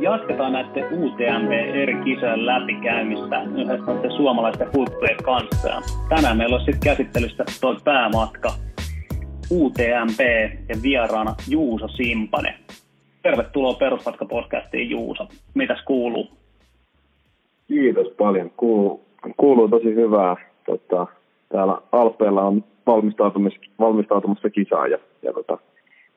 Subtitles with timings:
[0.00, 5.82] jatketaan näiden UTMB eri kisojen läpikäymistä yhdessä suomalaisten huippujen kanssa.
[6.08, 8.48] Tänään meillä on sitten käsittelystä tuo päämatka
[9.50, 10.20] UTMB
[10.68, 12.58] ja vieraana Juuso Simpane.
[13.22, 15.28] Tervetuloa Perusmatka-podcastiin Juuso.
[15.54, 16.28] Mitäs kuuluu?
[17.68, 18.50] Kiitos paljon.
[18.56, 19.04] Kuuluu,
[19.36, 20.36] kuuluu tosi hyvää.
[20.66, 21.06] Tota,
[21.52, 25.58] täällä Alpeella on valmistautumassa, valmistautumassa kisaa ja, ja tota,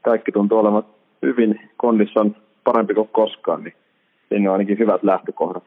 [0.02, 0.84] kaikki tuntuu olevan
[1.22, 2.26] hyvin kondissa
[2.64, 3.74] parempi kuin koskaan, niin
[4.30, 5.64] sinne on ainakin hyvät lähtökohdat.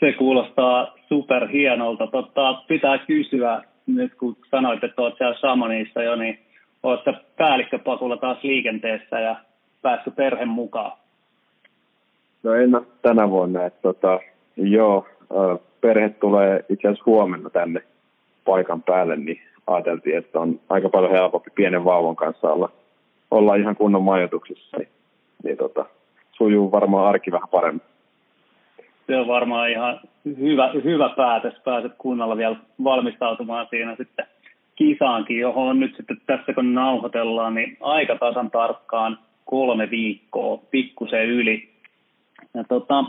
[0.00, 2.06] Se kuulostaa superhienolta.
[2.06, 6.38] Totta, pitää kysyä, nyt kun sanoit, että olet siellä Samonissa jo, niin
[6.82, 9.36] oletko päällikköpakulla taas liikenteessä ja
[9.82, 10.92] päästy perhe mukaan?
[12.42, 12.70] No en
[13.02, 14.20] tänä vuonna, että tota,
[14.56, 15.06] joo,
[15.80, 17.82] perhe tulee itse asiassa huomenna tänne
[18.44, 22.70] paikan päälle, niin ajateltiin, että on aika paljon helpompi pienen vauvan kanssa olla,
[23.30, 24.88] olla ihan kunnon majoituksessa, niin,
[25.44, 25.84] niin tota,
[26.42, 27.82] sujuu varmaan arki vähän paremmin.
[29.06, 31.54] Se on varmaan ihan hyvä, hyvä päätös.
[31.64, 34.26] Pääset kunnolla vielä valmistautumaan siinä sitten
[34.74, 41.68] kisaankin, johon nyt sitten tässä kun nauhoitellaan, niin aika tasan tarkkaan kolme viikkoa, pikkusen yli.
[42.54, 43.04] Ja tota,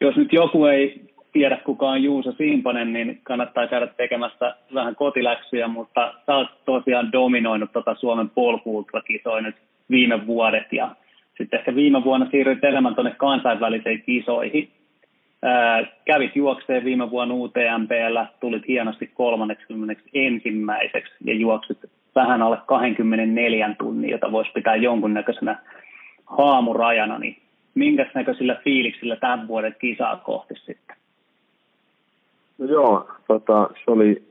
[0.00, 1.00] jos nyt joku ei
[1.32, 7.12] tiedä kuka on Juuso Simpanen, niin kannattaa käydä tekemässä vähän kotiläksyjä, mutta sä oot tosiaan
[7.12, 9.56] dominoinut tota Suomen polkuultrakisoja nyt
[9.90, 10.90] viime vuodet ja
[11.38, 14.68] sitten ehkä viime vuonna siirryit enemmän tuonne kansainvälisiin kisoihin.
[15.42, 21.78] Ää, kävit juokseen viime vuonna UTMPllä, tulit hienosti 30 ensimmäiseksi ja juoksit
[22.14, 25.58] vähän alle 24 tunnin, jota voisi pitää jonkunnäköisenä
[26.26, 27.36] haamurajana, niin
[27.74, 30.96] minkäs näköisillä fiiliksillä tämän vuoden kisaa kohti sitten?
[32.58, 34.22] No joo, tota, se oli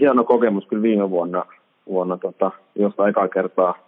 [0.00, 1.44] hieno kokemus kyllä viime vuonna,
[1.86, 3.78] vuonna tota, josta aikaa kertaa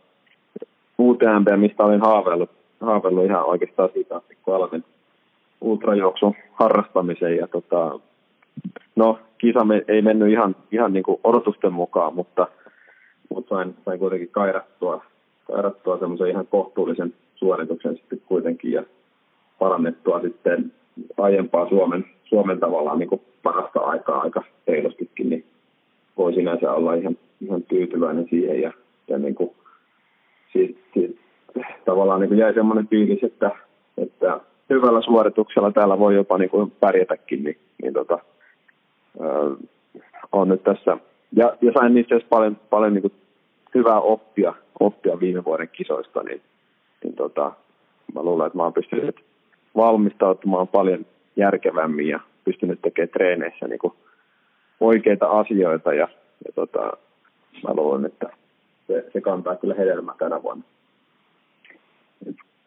[0.99, 4.85] UTMP, mistä olin haaveillut, haaveillut ihan oikeastaan siitä, kun aloitin
[5.61, 7.37] ultrajuoksun harrastamisen.
[7.37, 8.01] Ja tota,
[8.97, 12.47] no, kisa me, ei mennyt ihan, ihan niin kuin odotusten mukaan, mutta,
[13.29, 15.05] mutta sain, sain kuitenkin kairattua,
[15.47, 18.83] kairattua semmoisen ihan kohtuullisen suorituksen sitten kuitenkin ja
[19.59, 20.73] parannettua sitten
[21.19, 25.45] aiempaa Suomen, Suomen tavallaan niin kuin parasta aikaa aika reilustikin, niin
[26.17, 28.61] voi sinänsä olla ihan, ihan tyytyväinen siihen.
[28.61, 28.73] Ja,
[29.09, 29.51] ja niin kuin,
[30.57, 31.21] siitä, siitä,
[31.85, 33.51] tavallaan niin kuin jäi semmoinen fiilis, että,
[33.99, 34.41] että
[34.71, 38.19] hyvällä suorituksella täällä voi jopa niin kuin pärjätäkin, niin, niin tota,
[39.21, 39.69] äh,
[40.33, 40.99] on nyt tässä.
[41.33, 43.13] Ja, ja sain asiassa paljon, paljon niin kuin
[43.75, 46.41] hyvää oppia, oppia viime vuoden kisoista, niin,
[47.05, 47.53] niin tota,
[48.15, 49.17] mä luulen, että mä oon pystynyt
[49.77, 51.07] valmistautumaan paljon
[51.37, 53.93] järkevämmin ja pystynyt tekemään treeneissä niin kuin
[54.81, 56.09] oikeita asioita ja,
[56.45, 56.81] ja tota,
[57.69, 58.27] mä luulen, että
[58.87, 60.65] se, se kantaa kyllä hedelmää tänä vuonna.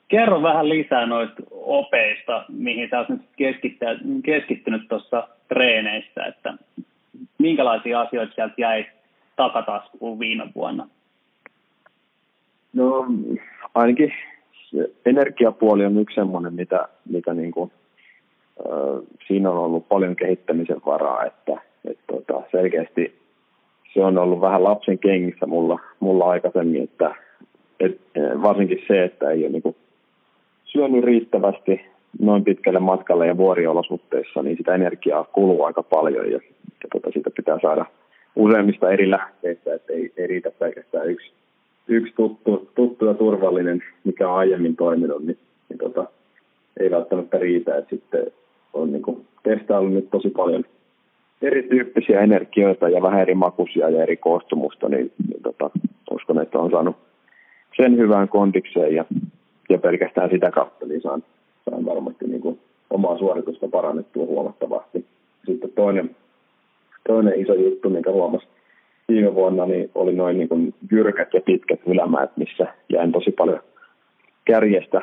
[0.07, 3.22] Kerro vähän lisää noista opeista, mihin sä oot nyt
[4.24, 6.53] keskittynyt tuossa treeneissä, että
[7.38, 8.85] minkälaisia asioita sieltä jäi
[9.35, 10.88] takataskuun viime vuonna?
[12.74, 13.06] No
[13.75, 14.13] ainakin
[15.06, 17.72] energiapuoli on yksi semmoinen, mitä, mitä niin kuin,
[18.59, 23.19] äh, siinä on ollut paljon kehittämisen varaa, että, että tota, selkeästi
[23.94, 27.16] se on ollut vähän lapsen kengissä mulla, mulla aikaisemmin, että
[27.80, 28.02] et,
[28.42, 29.76] varsinkin se, että ei ole niin kuin,
[30.66, 31.82] syönyt riittävästi
[32.22, 36.40] noin pitkälle matkalle ja vuoriolosuhteissa, niin sitä energiaa kuluu aika paljon ja,
[36.84, 37.86] ja tota, siitä pitää saada
[38.36, 41.32] useimmista eri lähteistä, että ei, ei riitä pelkästään yksi
[41.90, 45.38] yksi tuttu, tuttu ja turvallinen, mikä on aiemmin toiminut, niin,
[45.70, 46.06] niin tota,
[46.80, 47.78] ei välttämättä riitä.
[47.78, 48.28] Et sitten
[48.74, 50.66] on niin kuin, testaillut nyt tosi paljon
[51.42, 55.70] erityyppisiä energioita ja vähän eri makuisia ja eri koostumusta, niin, niin tota,
[56.12, 56.96] uskon, että on saanut
[57.78, 59.06] sen hyvään kondikseen ja,
[59.70, 61.24] ja pelkästään sitä kautta niin saan,
[61.70, 65.06] saan varmasti niin kuin, omaa suoritusta parannettua huomattavasti.
[65.46, 66.16] Sitten toinen,
[67.08, 68.50] toinen iso juttu, minkä huomasin
[69.08, 73.60] viime vuonna niin oli noin niin kuin jyrkät ja pitkät ylämäät, missä jäin tosi paljon
[74.46, 75.02] kärjestä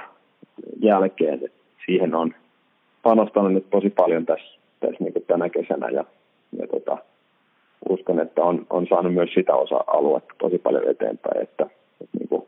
[0.80, 1.40] jälkeen.
[1.86, 2.34] Siihen on
[3.02, 6.04] panostanut nyt tosi paljon tässä, tässä niin tänä kesänä ja,
[6.58, 6.98] ja tota,
[7.88, 11.66] uskon, että on, on saanut myös sitä osa-aluetta tosi paljon eteenpäin, että,
[12.00, 12.42] että niin kuin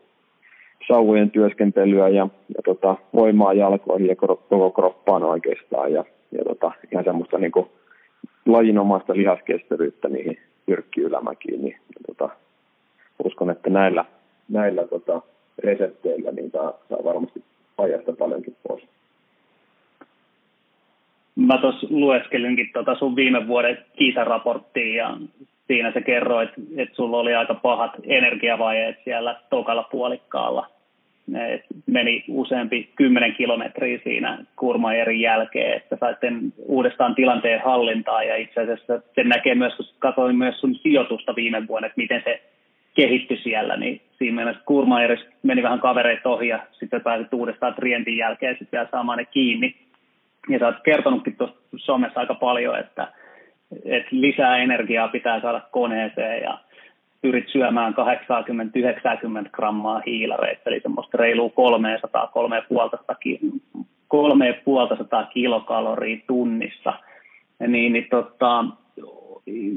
[0.88, 7.04] sauvojen työskentelyä ja, ja tota, voimaa jalkoihin ja koko kroppaan oikeastaan ja, ja tota, ihan
[7.04, 7.66] semmoista niin kuin
[8.46, 11.76] lajinomaista lihaskestävyyttä niihin jyrkki ylämäkiin, niin
[12.06, 12.28] tota,
[13.24, 14.04] uskon, että näillä,
[14.48, 15.22] näillä tota,
[15.58, 17.44] resepteillä niin saa varmasti
[17.78, 18.84] ajasta paljonkin pois.
[21.46, 25.16] Mä tuossa lueskelinkin tota sun viime vuoden kisaraporttiin ja
[25.66, 30.66] siinä se kerroit, että sulla oli aika pahat energiavajeet siellä tokalla puolikkaalla.
[31.48, 38.60] Et meni useampi kymmenen kilometriä siinä kurmaerin jälkeen, että saitte uudestaan tilanteen hallintaa ja itse
[38.60, 42.42] asiassa se näkee myös, kun katsoin myös sun sijoitusta viime vuonna, että miten se
[42.94, 48.16] kehittyi siellä, niin siinä mielessä kurmaeris meni vähän kavereita ohi ja sitten pääsit uudestaan trientin
[48.16, 49.87] jälkeen sitten vielä saamaan ne kiinni.
[50.48, 53.08] Ja sä oot kertonutkin tuossa somessa aika paljon, että,
[53.84, 56.58] että lisää energiaa pitää saada koneeseen ja
[57.22, 57.94] pyrit syömään
[59.46, 63.16] 80-90 grammaa hiilareita, eli semmoista reilua 300 3500
[64.08, 66.92] 350 kilokaloria tunnissa.
[67.60, 68.64] Ja, niin, niin tota,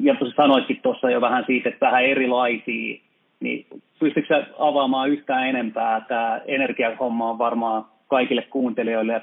[0.02, 3.02] ja sanoitkin tuossa jo vähän siitä, että vähän erilaisia,
[3.40, 3.66] niin
[4.00, 6.02] pystytkö avaamaan yhtään enempää?
[6.02, 9.22] Tämä energiahomma on varmaan kaikille kuuntelijoille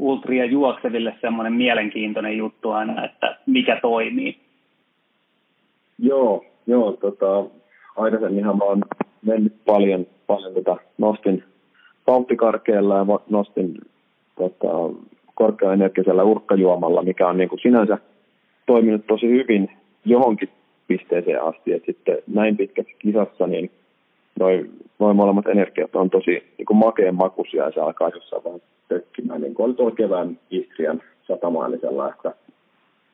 [0.00, 4.36] ultria juokseville semmoinen mielenkiintoinen juttu aina, että mikä toimii.
[5.98, 7.44] Joo, joo tota,
[7.96, 8.82] aikaisemminhan mä oon
[9.22, 11.44] mennyt paljon, paljon tota, nostin
[12.04, 13.74] pauttikarkeella ja nostin
[14.36, 14.68] tota,
[15.34, 17.98] korkeaenergisellä urkkajuomalla, mikä on niin kuin sinänsä
[18.66, 19.70] toiminut tosi hyvin
[20.04, 20.48] johonkin
[20.86, 23.70] pisteeseen asti, että sitten näin pitkässä kisassa, niin
[24.40, 28.60] noin noi molemmat energiat on tosi niin makeen makuisia ja se alkaa jossain vähän
[28.90, 32.34] tökkimään, niin kuin oli tuolla kevään Istrian satamaanisella, että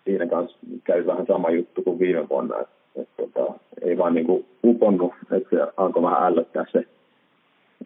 [0.04, 4.14] siinä kanssa käy vähän sama juttu kuin viime vuonna, että, että, että tota, ei vaan
[4.14, 6.84] niin kuin uponnut, että se alkoi vähän ällöttää se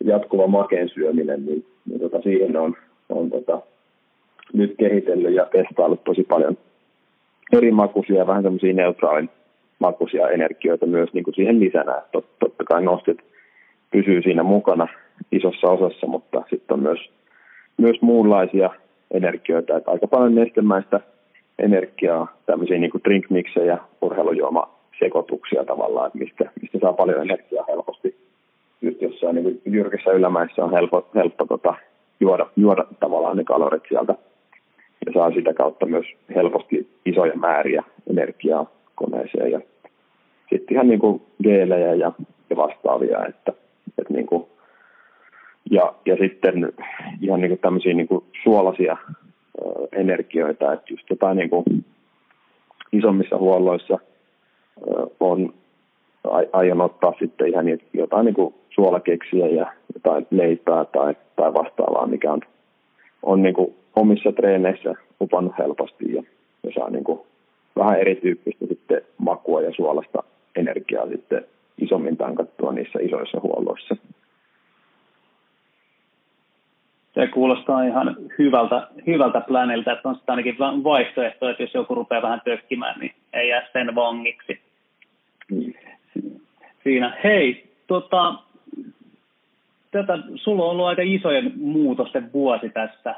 [0.05, 2.77] jatkuva makeen syöminen, niin, niin tota, siihen on,
[3.09, 3.61] on tota,
[4.53, 6.59] nyt kehitellyt ja testaillut tosi paljon
[7.53, 9.31] eri makuisia, vähän semmoisia neutraalin
[9.79, 11.97] makuisia energioita myös niin kuin siihen lisänä.
[11.99, 13.19] Että tot, totta kai nostit
[13.91, 14.89] pysyy siinä mukana
[15.33, 16.99] isossa osassa, mutta sitten on myös,
[17.77, 18.71] myös muunlaisia
[19.11, 19.77] energioita.
[19.77, 21.01] Että aika paljon nestemäistä
[21.59, 28.17] energiaa, tämmöisiä niin kuin drinkmiksejä, urheilujuoma sekoituksia tavallaan, että mistä, mistä saa paljon energiaa helposti.
[28.83, 31.75] Just jossain niin jyrkissä ylämäissä on helppo, helppo tota,
[32.21, 34.15] juoda, juoda tavallaan ne kalorit sieltä
[35.07, 39.53] ja saa sitä kautta myös helposti isoja määriä energiaa koneeseen.
[39.53, 39.61] Ja
[40.51, 42.13] sitten ihan niin kuin geelejä ja,
[42.51, 43.53] ja vastaavia, että,
[43.99, 44.47] että niin kuin,
[45.71, 46.73] ja, ja sitten
[47.21, 48.97] ihan niin kuin tämmöisiä niin kuin suolaisia
[49.93, 51.65] energioita, että just jotain niin kuin
[52.93, 53.99] isommissa huolloissa
[55.21, 55.55] on
[56.53, 62.33] aion ottaa sitten ihan jotain niin kuin suolakeksiä ja jotain leipää tai, tai vastaavaa, mikä
[62.33, 62.41] on,
[63.23, 66.23] on niin kuin omissa treeneissä upannut helposti ja,
[66.63, 67.21] ja saa niin kuin
[67.77, 70.23] vähän erityyppistä sitten makua ja suolasta
[70.57, 71.45] energiaa sitten
[71.79, 73.97] isommin tankattua niissä isoissa huolloissa.
[77.15, 82.23] Se kuulostaa ihan hyvältä, hyvältä planilta, että on sitten ainakin vaihtoehto, että jos joku rupeaa
[82.23, 84.61] vähän tökkimään, niin ei jää sen vangiksi.
[85.51, 85.73] Mm.
[86.85, 87.17] Siinä.
[87.25, 88.35] Hei, tota,
[89.91, 93.15] tätä, sulla on ollut aika isojen muutosten vuosi tässä.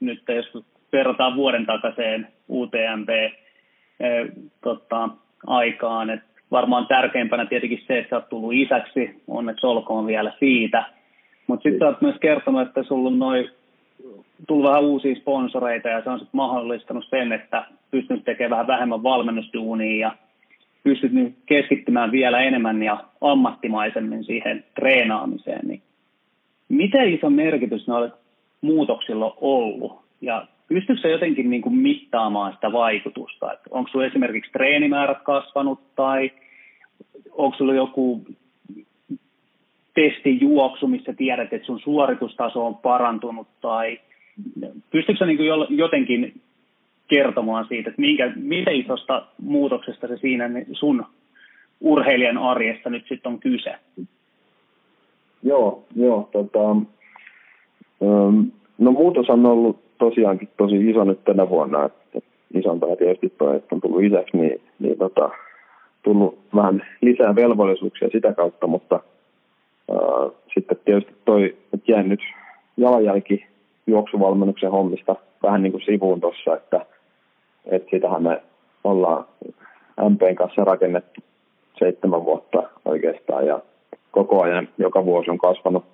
[0.00, 4.28] Nyt jos verrataan vuoden takaiseen UTMP eh,
[4.60, 5.08] tota,
[5.46, 6.10] aikaan.
[6.10, 10.84] Et varmaan tärkeimpänä tietenkin se, että sä oot tullut isäksi, onneksi olkoon vielä siitä.
[11.52, 13.50] Mutta sitten oot myös kertonut, että sulla on noin
[14.48, 19.02] tullut vähän uusia sponsoreita ja se on sitten mahdollistanut sen, että pystynyt tekemään vähän vähemmän
[19.02, 20.14] valmennustuunia ja
[20.84, 25.68] pystyt nyt keskittymään vielä enemmän ja ammattimaisemmin siihen treenaamiseen.
[25.68, 25.82] Niin
[26.68, 28.14] miten iso merkitys noilla
[28.60, 30.00] muutoksilla on ollut?
[30.20, 33.52] Ja pystyykö jotenkin niin kuin mittaamaan sitä vaikutusta?
[33.52, 36.30] Että onko sinulla esimerkiksi treenimäärät kasvanut tai
[37.32, 38.24] onko sinulla joku
[39.94, 44.00] testijuoksu, missä tiedät, että sun suoritustaso on parantunut tai
[44.90, 46.40] pystyykö niin kuin jotenkin
[47.08, 51.06] kertomaan siitä, että minkä, miten isosta muutoksesta se siinä sun
[51.80, 53.74] urheilijan arjesta nyt sitten on kyse?
[55.42, 56.76] Joo, joo tota,
[58.78, 62.18] no muutos on ollut tosiaankin tosi iso nyt tänä vuonna, että
[62.54, 65.30] isompana tietysti toi, että on tullut isäksi, niin, niin tota,
[66.02, 69.00] tullut vähän lisää velvollisuuksia sitä kautta, mutta
[70.54, 72.20] sitten tietysti toi, että jäin nyt
[72.76, 73.46] jalanjälki
[73.86, 76.86] juoksuvalmennuksen hommista vähän niin kuin sivuun tuossa, että,
[77.66, 78.42] että sitähän me
[78.84, 79.24] ollaan
[80.10, 81.20] MPn kanssa rakennettu
[81.78, 83.60] seitsemän vuotta oikeastaan ja
[84.10, 85.84] koko ajan joka vuosi on kasvanut,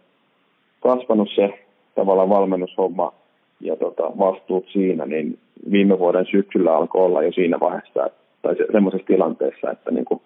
[0.81, 3.13] kasvanut se tavallaan valmennushomma
[3.61, 5.39] ja tota, vastuut siinä, niin
[5.71, 8.11] viime vuoden syksyllä alkoi olla jo siinä vaiheessa,
[8.43, 10.21] tai se, semmoisessa tilanteessa, että niin kuin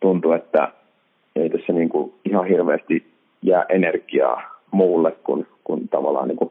[0.00, 0.68] tuntui, että
[1.36, 3.06] ei tässä niin kuin ihan hirveästi
[3.42, 6.50] jää energiaa muulle, kun, kun tavallaan niin kuin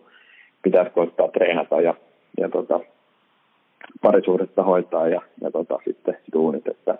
[0.62, 1.94] pitäisi koittaa treenata ja,
[2.38, 2.80] ja tota,
[4.02, 6.98] parisuhdetta hoitaa ja, ja tota, sitten duunit, että,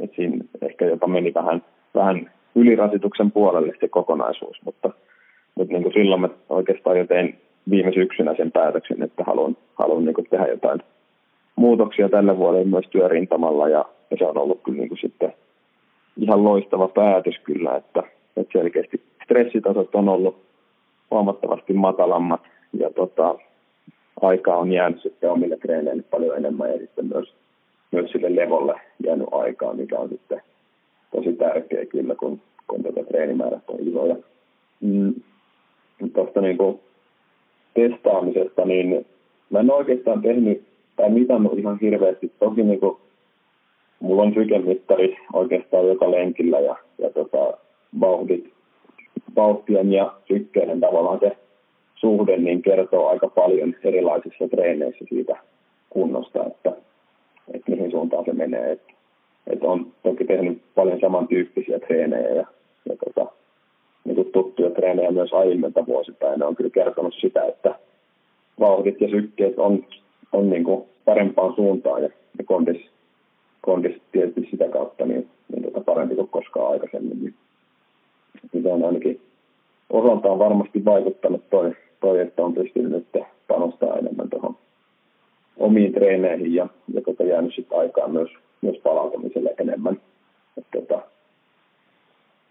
[0.00, 1.62] että siinä ehkä jopa meni vähän,
[1.94, 4.90] vähän ylirasituksen puolelle se kokonaisuus, mutta
[5.54, 7.38] mutta niin kuin silloin mä oikeastaan jo tein
[7.70, 10.80] viime syksynä sen päätöksen, että haluan, haluan niin kuin tehdä jotain
[11.56, 15.32] muutoksia tälle vuodelle myös työrintamalla ja, ja se on ollut kyllä niin kuin sitten
[16.20, 18.02] ihan loistava päätös kyllä, että,
[18.36, 20.36] että selkeästi stressitasot on ollut
[21.10, 22.40] huomattavasti matalammat
[22.78, 23.34] ja tota,
[24.22, 27.34] aikaa on jäänyt sitten omille treeneille paljon enemmän ja sitten myös,
[27.90, 30.42] myös sille levolle jäänyt aikaa, mikä on sitten
[31.16, 34.16] tosi tärkeä kyllä, kun, kun tätä treenimäärät on isoja.
[34.80, 35.14] Mm,
[36.14, 36.80] Tuosta niin kuin
[37.74, 39.06] testaamisesta, niin
[39.50, 40.62] mä en oikeastaan tehnyt
[40.96, 42.32] tai mitannut ihan hirveästi.
[42.38, 42.96] Toki niin kuin,
[44.04, 47.58] mulla on sykemittari oikeastaan joka lenkillä ja, ja tota,
[48.00, 48.52] vauhdit,
[49.36, 51.36] vauhtien ja sykkeiden tavallaan se
[51.94, 55.36] suhde niin kertoo aika paljon erilaisissa treeneissä siitä
[55.90, 56.72] kunnosta, että,
[57.54, 58.72] että mihin suuntaan se menee.
[58.72, 58.92] Että,
[59.46, 62.46] että on toki tehnyt paljon samantyyppisiä treenejä ja,
[62.88, 63.32] ja tota,
[64.04, 66.38] niin kuin tuttuja treenejä myös aiemmilta vuosipäin.
[66.38, 67.74] Ne on kyllä kertonut sitä, että
[68.60, 69.84] vauhdit ja sykkeet on,
[70.32, 72.08] on niin kuin parempaan suuntaan ja,
[72.38, 72.93] ja kondis,
[73.64, 77.18] kondis tietysti sitä kautta niin, niin tota parempi kuin koskaan aikaisemmin.
[77.20, 77.34] Niin,
[78.52, 79.20] niin se on ainakin
[79.90, 84.56] osaltaan varmasti vaikuttanut toi, toi että on pystynyt nyt panostaa enemmän tuohon
[85.56, 88.30] omiin treeneihin ja, ja tota jäänyt sitten aikaa myös,
[88.60, 90.00] myös palautumiselle enemmän.
[90.58, 91.02] Et tota,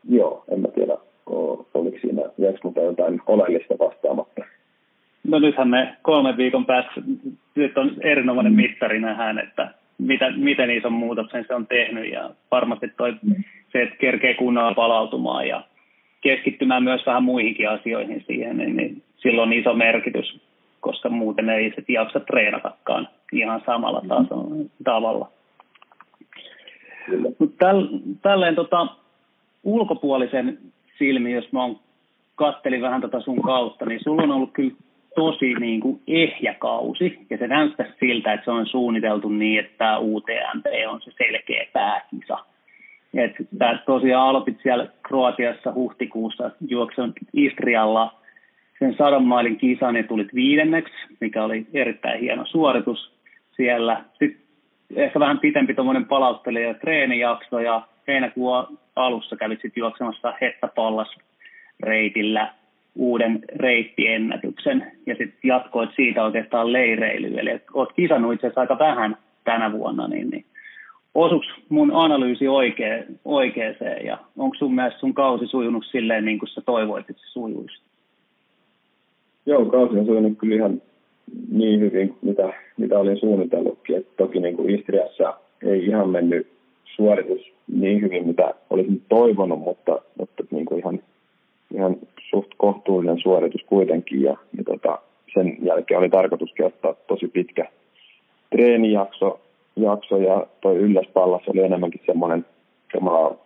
[0.09, 0.97] joo, en mä tiedä,
[1.73, 4.41] oliko siinä, jääkö mutta jotain oleellista vastaamatta.
[5.23, 7.01] No nythän me kolmen viikon päästä,
[7.55, 8.57] nyt on erinomainen mm.
[8.57, 13.43] mittari nähdään, että mitä, miten ison muutoksen se on tehnyt ja varmasti toi, mm.
[13.71, 15.63] se, että kerkee kunnolla palautumaan ja
[16.21, 20.41] keskittymään myös vähän muihinkin asioihin siihen, niin, niin silloin on iso merkitys,
[20.79, 24.07] koska muuten ei se jaksa treenatakaan ihan samalla mm.
[24.07, 25.29] tasolla, tavalla.
[27.39, 27.87] Mutta täl,
[28.21, 28.87] tälleen tota,
[29.63, 30.57] ulkopuolisen
[30.97, 31.79] silmi, jos mä oon
[32.35, 34.73] kattelin vähän tätä tota sun kautta, niin sulla on ollut kyllä
[35.15, 39.99] tosi niin kuin ehjä kausi, ja se näyttää siltä, että se on suunniteltu niin, että
[39.99, 42.37] UTMP on se selkeä pääkisa.
[43.13, 43.43] Että
[43.85, 48.15] tosiaan aloitit siellä Kroatiassa huhtikuussa, juoksun Istrialla
[48.79, 53.11] sen sadan mailin kisan ja tulit viidenneksi, mikä oli erittäin hieno suoritus
[53.55, 54.03] siellä.
[54.19, 54.41] Sitten
[54.95, 61.15] ehkä vähän pitempi tuommoinen palauttelija ja treenijakso ja heinäkuun alussa kävit sitten juoksemassa Hetta Pallas
[61.79, 62.53] reitillä
[62.95, 67.39] uuden reittiennätyksen ja sitten jatkoit siitä oikeastaan leireilyyn.
[67.39, 70.45] Eli olet kisannut itse asiassa aika vähän tänä vuonna, niin, niin
[71.15, 76.49] osuks mun analyysi oikea, oikeeseen ja onko sun mielestä sun kausi sujunut silleen niin kuin
[76.49, 77.81] sä toivoit, että se sujuisi?
[79.45, 80.81] Joo, kausi on sujunut kyllä ihan
[81.51, 83.97] niin hyvin, mitä, mitä olin suunnitellutkin.
[83.97, 85.33] Et toki niin kuin Istriassa
[85.63, 86.47] ei ihan mennyt
[86.95, 90.99] suoritus niin hyvin, mitä olisin toivonut, mutta, mutta niin kuin ihan,
[92.63, 94.21] kohtuullinen suoritus kuitenkin.
[94.21, 94.99] Ja, ja tota,
[95.33, 97.65] sen jälkeen oli tarkoituskin ottaa tosi pitkä
[98.49, 99.39] treenijakso
[99.75, 102.45] jakso, ja toi ylläspallas oli enemmänkin semmoinen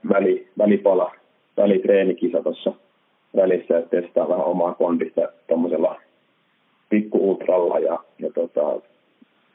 [0.10, 1.12] väli, välipala,
[1.58, 2.74] välitreenikisa tuossa
[3.36, 6.02] välissä, että testaa vähän omaa kondista tuommoisella
[6.90, 8.62] pikku-ultralla ja, ja tota,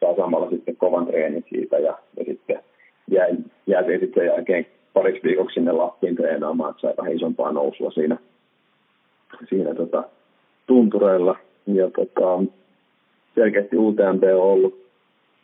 [0.01, 2.59] saa samalla sitten kovan treenin siitä ja, ja sitten
[3.11, 7.91] jäin, jäätiin sitten sen jälkeen pariksi viikoksi sinne Lappiin treenaamaan, että sai vähän isompaa nousua
[7.91, 8.19] siinä,
[9.53, 10.05] siinä tota,
[10.67, 11.37] tuntureilla.
[11.67, 12.43] Ja tota,
[13.35, 14.87] selkeästi UTMP on ollut,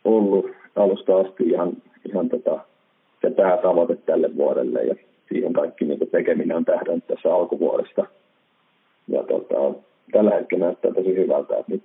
[0.05, 1.71] ollut alusta asti ihan,
[2.09, 2.59] ihan tota,
[3.21, 4.95] se päätavoite tälle vuodelle ja
[5.29, 8.05] siihen kaikki niin tekeminen on tähdännyt tässä alkuvuodesta.
[9.07, 9.79] Ja tota,
[10.11, 11.83] tällä hetkellä näyttää tosi hyvältä, että nyt,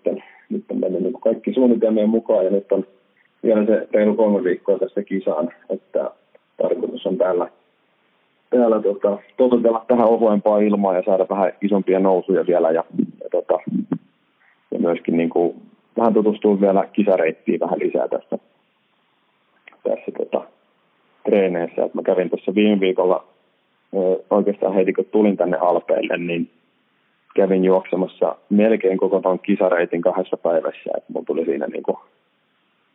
[0.48, 2.86] nyt on mennyt niin kaikki suunnitelmien mukaan ja nyt on
[3.42, 6.10] vielä se reilu kolme viikkoa tästä kisaan, että
[6.56, 7.48] tarkoitus on täällä,
[8.58, 12.84] täällä tota, totutella tähän ohuempaa ilmaa ja saada vähän isompia nousuja vielä ja,
[13.22, 13.58] ja, tota,
[14.70, 15.54] ja myöskin niin kuin,
[15.96, 18.38] vähän tutustua vielä kisareittiin vähän lisää tässä,
[19.82, 20.44] tässä tota,
[21.24, 21.84] treeneissä.
[21.84, 23.24] Et mä kävin tuossa viime viikolla
[24.30, 26.50] oikeastaan heti kun tulin tänne Alpeille, niin
[27.34, 30.90] kävin juoksemassa melkein koko tuon kisareitin kahdessa päivässä.
[30.96, 31.98] Et mulla tuli siinä niinku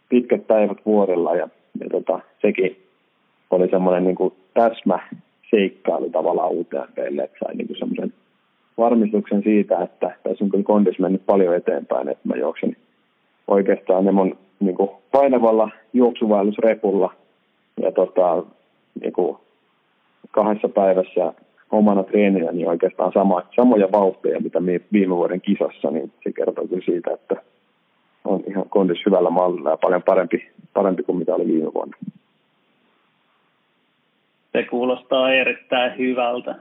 [0.09, 1.49] pitkät päivät vuorilla ja,
[1.79, 2.85] ja tota, sekin
[3.49, 4.99] oli semmoinen niin täsmä
[5.51, 8.13] seikkailu tavallaan UTMPlle, että sai niin semmoisen
[8.77, 12.77] varmistuksen siitä, että tässä on kyllä kondis mennyt paljon eteenpäin, että mä juoksin
[13.47, 17.13] oikeastaan ne mun niin kuin painavalla juoksuvaellusrepulla
[17.81, 18.43] ja tota,
[19.01, 19.37] niin kuin
[20.31, 21.33] kahdessa päivässä
[21.71, 24.59] omana treeninä niin oikeastaan sama, samoja vauhtia, mitä
[24.93, 27.35] viime vuoden kisassa, niin se kertoo kyllä siitä, että
[28.25, 31.97] on ihan kondis hyvällä mallilla ja paljon parempi, parempi kuin mitä oli viime vuonna.
[34.59, 36.55] Se kuulostaa erittäin hyvältä.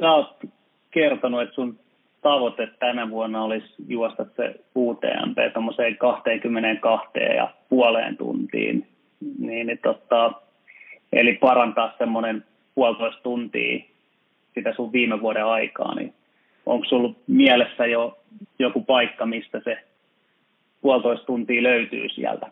[0.00, 0.44] Sä oot
[0.90, 1.78] kertonut, että sun
[2.22, 8.86] tavoite tänä vuonna olisi juosta se UTMP tuommoiseen 22 ja puoleen tuntiin.
[9.38, 10.32] Niin, niin tota,
[11.12, 13.84] eli parantaa semmoinen puolitoista tuntia
[14.54, 16.14] sitä sun viime vuoden aikaa, niin
[16.66, 18.18] onko sulla mielessä jo
[18.58, 19.78] joku paikka, mistä se
[20.80, 22.46] puolitoista tuntia löytyy sieltä?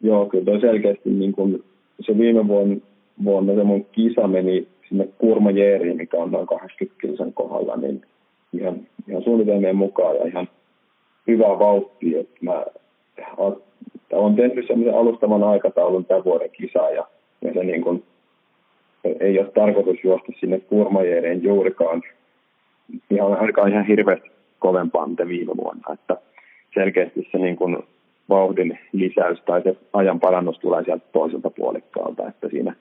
[0.00, 1.64] Joo, kyllä selkeästi niin kun
[2.00, 2.93] se viime vuonna,
[3.24, 8.02] vuonna se mun kisa meni sinne Kurmajeeriin, mikä on noin 80 kilsan kohdalla, niin
[8.52, 10.48] ihan, ihan suunnitelmien mukaan ja ihan
[11.26, 12.20] hyvää vauhtia.
[12.20, 12.64] Että mä
[14.12, 17.06] olen tehnyt sellaisen alustavan aikataulun tämän vuoden kisaa ja,
[17.42, 18.04] ja se niin kuin,
[19.20, 22.02] ei ole tarkoitus juosta sinne Kurmajeeriin juurikaan
[23.10, 25.92] ihan aika ihan hirveästi kovempaa mitä viime vuonna.
[25.92, 26.16] Että
[26.74, 27.78] selkeästi se niin kuin
[28.28, 32.28] vauhdin lisäys tai se ajan parannus tulee sieltä toiselta puolikkaalta.
[32.28, 32.74] Että siinä,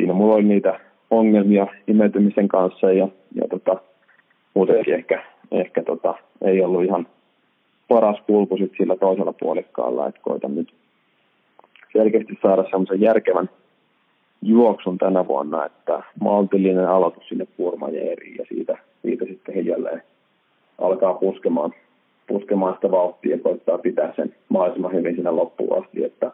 [0.00, 0.80] siinä mulla oli niitä
[1.10, 3.76] ongelmia imeytymisen kanssa ja, ja tota,
[4.54, 7.06] muutenkin ehkä, ehkä tota, ei ollut ihan
[7.88, 10.74] paras kulku sit sillä toisella puolikkaalla, että koitan nyt
[11.92, 13.50] selkeästi saada semmoisen järkevän
[14.42, 20.02] juoksun tänä vuonna, että maltillinen aloitus sinne Purmajeeriin ja siitä, siitä sitten hiljalleen
[20.78, 21.74] alkaa puskemaan,
[22.26, 26.30] puskemaan sitä vauhtia ja koittaa pitää sen mahdollisimman hyvin siinä loppuun asti, että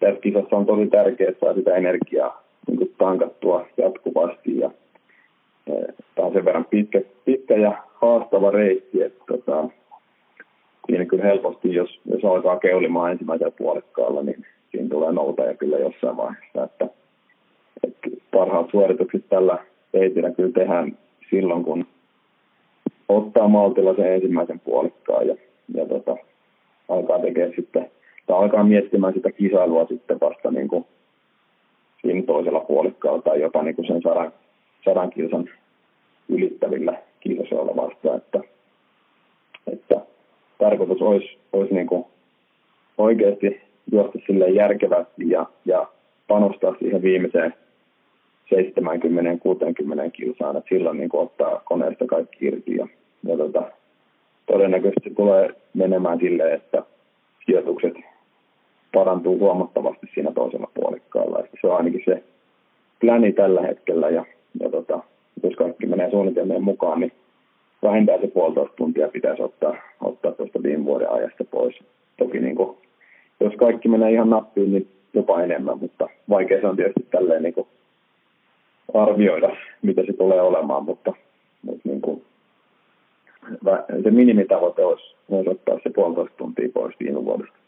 [0.00, 4.70] tässä kisassa on tosi tärkeää saada sitä energiaa niin kuin tankattua jatkuvasti ja
[5.66, 5.72] e,
[6.14, 9.68] tämä on sen verran pitkä, pitkä ja haastava reitti, että tota,
[10.86, 16.16] siinä kyllä helposti, jos, jos alkaa keulimaan ensimmäisellä puolikkaalla, niin siinä tulee noutaja kyllä jossain
[16.16, 16.88] vaiheessa, että,
[17.84, 19.58] että parhaat suoritukset tällä
[19.94, 20.98] reitillä kyllä tehdään
[21.30, 21.86] silloin, kun
[23.08, 25.36] ottaa maltilla sen ensimmäisen puolikkaan ja,
[25.74, 26.16] ja tota,
[26.88, 27.90] alkaa tekemään sitten,
[28.26, 30.84] tai alkaa miettimään sitä kisailua sitten vasta niin kuin
[32.02, 34.32] siinä toisella puolikkaalla tai jopa niin kuin sen sadan,
[34.84, 35.48] sadan kilsan
[36.28, 38.40] ylittävillä kilosoilla vasta, että,
[39.72, 40.00] että
[40.58, 42.04] tarkoitus olisi, olisi niin kuin
[42.98, 43.60] oikeasti
[43.92, 45.86] juosta sille järkevästi ja, ja
[46.28, 47.54] panostaa siihen viimeiseen
[48.54, 52.86] 70-60 kilsaan, että silloin niin kuin ottaa koneesta kaikki irti ja,
[53.26, 53.62] ja tota,
[54.46, 56.82] todennäköisesti tulee menemään silleen, että
[57.46, 57.94] sijoitukset
[58.94, 60.69] parantuu huomattavasti siinä toisella
[61.60, 62.22] se on ainakin se
[63.00, 64.24] pläni tällä hetkellä ja,
[64.60, 65.00] ja tota,
[65.42, 67.12] jos kaikki menee suunnitelmien mukaan, niin
[67.82, 71.74] vähintään se puolitoista tuntia pitäisi ottaa, ottaa tuosta viime vuoden ajasta pois.
[72.16, 72.76] Toki niin kuin,
[73.40, 77.54] jos kaikki menee ihan nappiin, niin jopa enemmän, mutta vaikea se on tietysti tälleen niin
[77.54, 77.66] kuin
[78.94, 81.12] arvioida, mitä se tulee olemaan, mutta,
[81.62, 82.22] mutta niin kuin,
[84.02, 87.59] se minimitavoite olisi, olisi ottaa se puolitoista tuntia pois viime vuodesta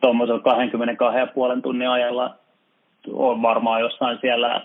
[0.00, 2.36] tuommoisella 22,5 tunnin ajalla
[3.12, 4.62] on varmaan jossain siellä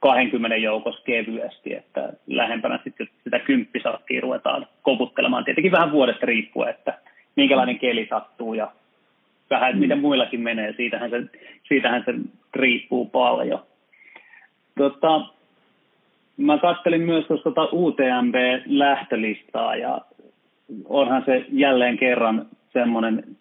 [0.00, 5.44] 20 joukossa kevyesti, että lähempänä sitten sitä kymppisakkia ruvetaan koputtelemaan.
[5.44, 6.98] Tietenkin vähän vuodesta riippuen, että
[7.36, 8.72] minkälainen keli sattuu ja
[9.50, 11.22] vähän, että miten muillakin menee, siitähän se,
[11.68, 12.14] siitähän se
[12.54, 13.62] riippuu paljon.
[14.78, 15.20] Tota,
[16.36, 20.00] mä kattelin myös tuosta UTMB-lähtölistaa ja
[20.84, 23.36] onhan se jälleen kerran semmoinen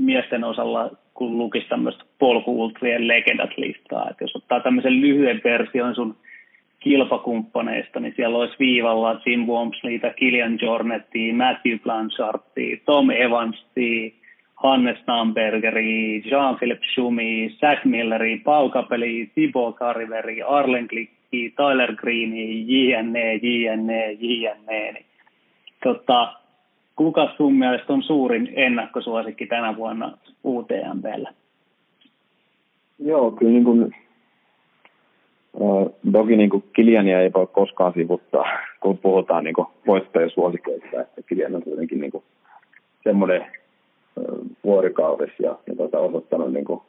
[0.00, 4.10] miesten osalla, kun lukisi tämmöistä polkuultrien legendat listaa.
[4.10, 6.16] Että jos ottaa tämmöisen lyhyen version sun
[6.78, 14.14] kilpakumppaneista, niin siellä olisi viivalla Jim Wormsleyta, Kilian Jornetti, Matthew Blanchardti, Tom Evansi,
[14.54, 23.34] Hannes Stambergeri, Jean-Philippe Schumi, Zach Milleri, Pau Capelli, Thibaut Cariveri, Arlen Klikki, Tyler Greeni, JNE,
[23.34, 24.92] JNE, JNE.
[24.92, 25.06] Niin,
[25.82, 26.39] tota,
[27.00, 31.32] kuka sun mielestä on suurin ennakkosuosikki tänä vuonna UTMBllä?
[32.98, 33.94] Joo, kyllä niin kuin,
[35.54, 38.44] äh, toki niin kuin Kiliania ei voi koskaan sivuttaa,
[38.80, 39.54] kun puhutaan niin
[39.86, 42.24] voittajasuosikeista, että Kilian on kuitenkin niin kuin
[43.04, 43.48] semmoinen äh,
[44.64, 46.80] vuorikaudessa ja, ja tota, osoittanut niin kuin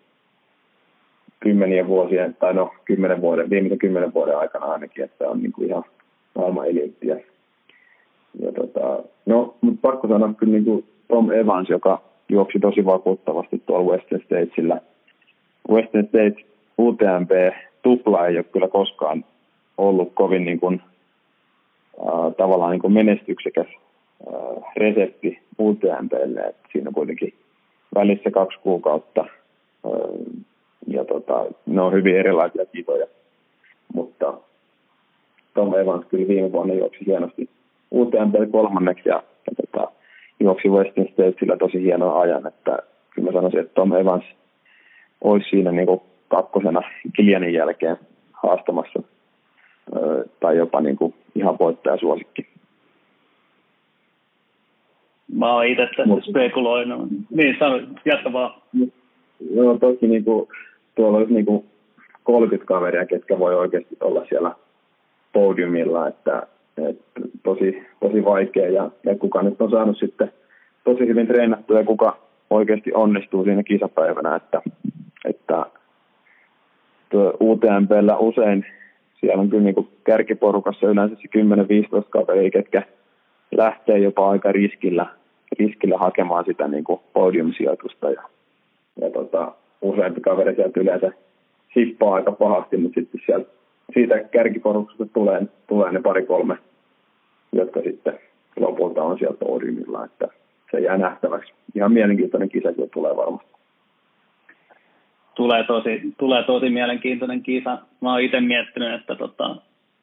[1.39, 5.67] kymmenien vuosien, tai no kymmenen vuoden, viimeisen kymmenen vuoden aikana ainakin, että on niin kuin
[5.67, 5.83] ihan
[6.35, 7.07] maailman eliitti
[8.39, 13.61] ja tota, no, mutta pakko sanoa kyllä niin kuin Tom Evans, joka juoksi tosi vakuuttavasti
[13.65, 14.81] tuolla Western Statesillä.
[15.69, 16.45] Western States
[16.79, 17.31] UTMP
[17.81, 19.25] tupla ei ole kyllä koskaan
[19.77, 20.81] ollut kovin niin kuin,
[21.99, 26.41] äh, tavallaan niin kuin menestyksekäs äh, resepti UTMPlle.
[26.41, 27.33] Et siinä on kuitenkin
[27.95, 30.41] välissä kaksi kuukautta äh,
[30.87, 33.07] ja tota, ne on hyvin erilaisia kitoja.
[33.93, 34.33] Mutta
[35.53, 37.49] Tom Evans kyllä viime vuonna juoksi hienosti
[37.91, 39.91] UTMP kolmanneksi ja, ja tota,
[40.39, 44.23] juoksi Western Statesillä tosi hieno ajan, että kyllä mä sanoisin, että Tom Evans
[45.21, 46.81] olisi siinä niin kuin kakkosena
[47.15, 47.97] Kilianin jälkeen
[48.33, 49.03] haastamassa
[50.39, 52.47] tai jopa niin kuin ihan voittajasuosikki.
[55.33, 57.09] Mä oon itse tässä Mut, spekuloinut.
[57.29, 58.61] Niin, sano, jatka vaan.
[59.55, 60.47] Joo, toki niin kuin,
[60.95, 61.65] tuolla olisi niin kuin
[62.23, 64.55] 30 kaveria, ketkä voi oikeasti olla siellä
[65.33, 70.31] podiumilla, että, että tosi, tosi vaikea ja, ja kuka nyt on saanut sitten
[70.83, 72.17] tosi hyvin treenattua ja kuka
[72.49, 74.61] oikeasti onnistuu siinä kisapäivänä, että,
[75.25, 75.65] että
[77.41, 78.65] UTMPllä usein
[79.19, 81.39] siellä on kyllä niin kärkiporukassa yleensä se
[82.01, 82.83] 10-15 kaveria, ketkä
[83.51, 85.05] lähtee jopa aika riskillä,
[85.59, 88.23] riskillä hakemaan sitä niin podiumsijoitusta ja,
[89.01, 89.51] ja tota,
[89.81, 91.11] useampi kaveri sieltä yleensä
[91.75, 93.45] hippaa aika pahasti, mutta sitten
[93.93, 96.57] siitä kärkiporukasta tulee, tulee ne pari-kolme,
[97.51, 98.19] jotka sitten
[98.59, 100.27] lopulta on sieltä podiumilla, että
[100.71, 101.53] se jää nähtäväksi.
[101.75, 103.51] Ihan mielenkiintoinen kisa kyllä tulee varmasti.
[105.35, 107.77] Tulee tosi, tulee tosi mielenkiintoinen kisa.
[108.01, 109.55] Mä oon itse miettinyt, että tota,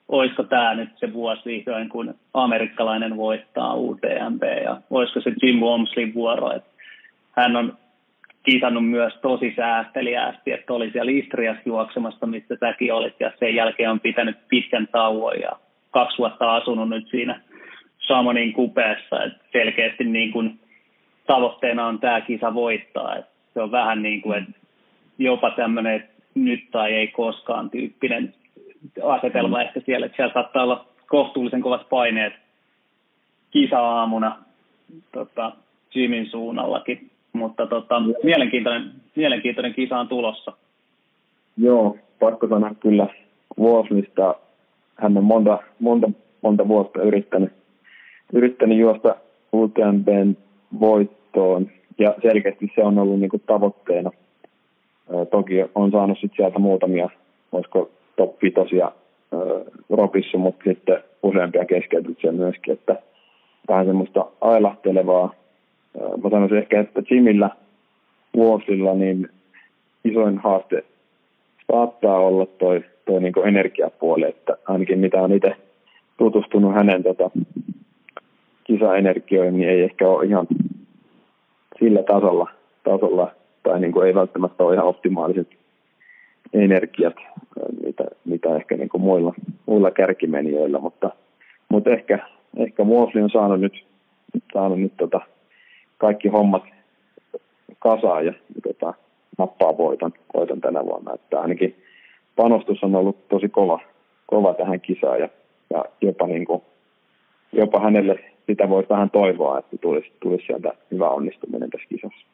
[0.08, 6.14] olisiko tämä nyt se vuosi vihdoin, kun amerikkalainen voittaa UTMP ja olisiko se Jim Womslin
[6.14, 6.52] vuoro.
[6.52, 6.70] Että
[7.32, 7.78] hän on
[8.42, 13.90] kisannut myös tosi säästeliäästi, että oli siellä Istriassa juoksemasta, missä säkin olit, ja sen jälkeen
[13.90, 15.52] on pitänyt pitkän tauon ja
[15.90, 17.40] kaksi vuotta asunut nyt siinä
[17.98, 20.60] Samonin kupeessa, että selkeästi niin kuin
[21.26, 24.52] tavoitteena on tämä kisa voittaa, että se on vähän niin kuin, että
[25.18, 28.34] jopa tämmöinen nyt tai ei koskaan tyyppinen
[29.02, 29.62] asetelma mm.
[29.62, 32.32] ehkä siellä, että siellä saattaa olla kohtuullisen kovat paineet
[33.50, 34.36] kisa-aamuna
[35.12, 35.52] tota,
[35.94, 40.52] Jimin suunnallakin, mutta tota, mielenkiintoinen, mielenkiintoinen kisa on tulossa.
[41.56, 43.06] Joo, pakko sanoa kyllä
[43.58, 44.34] Vuoslista.
[44.98, 46.10] Hän on monta, monta,
[46.42, 47.52] monta vuotta yrittänyt,
[48.32, 49.16] yrittänyt juosta
[49.52, 50.36] UTMBn
[50.80, 54.10] voittoon ja selkeästi se on ollut niin kuin tavoitteena.
[55.30, 57.10] Toki on saanut sit sieltä muutamia,
[57.52, 58.54] voisiko top 5
[59.90, 62.96] ropissa, mutta sitten useampia keskeytyksiä myöskin, että
[63.68, 65.34] vähän semmoista ailahtelevaa
[66.22, 67.50] mä sanoisin ehkä, että Jimillä
[68.36, 69.28] vuosilla niin
[70.04, 70.84] isoin haaste
[71.72, 75.56] saattaa olla toi, toi niin energiapuoli, että ainakin mitä on itse
[76.18, 77.30] tutustunut hänen tota,
[78.64, 80.46] kisaenergioihin, niin ei ehkä ole ihan
[81.78, 82.50] sillä tasolla,
[82.84, 83.30] tasolla
[83.62, 85.48] tai niin kuin ei välttämättä ole ihan optimaaliset
[86.52, 87.14] energiat,
[87.84, 89.34] mitä, mitä ehkä niin kuin muilla,
[89.66, 91.10] muilla kärkimenijöillä, mutta,
[91.68, 92.18] mutta ehkä,
[92.56, 93.84] ehkä Vuosli on saanut nyt,
[94.52, 95.20] saanut nyt tota,
[95.98, 96.62] kaikki hommat
[97.78, 98.94] kasaan ja tota,
[99.38, 101.14] nappaa voiton, voiton tänä vuonna.
[101.14, 101.76] Että ainakin
[102.36, 103.80] panostus on ollut tosi kova,
[104.26, 105.28] kova tähän kisaan ja,
[105.70, 106.62] ja jopa, niin kuin,
[107.52, 112.26] jopa hänelle sitä voisi vähän toivoa, että tulisi, tulisi sieltä hyvä onnistuminen tässä kisassa.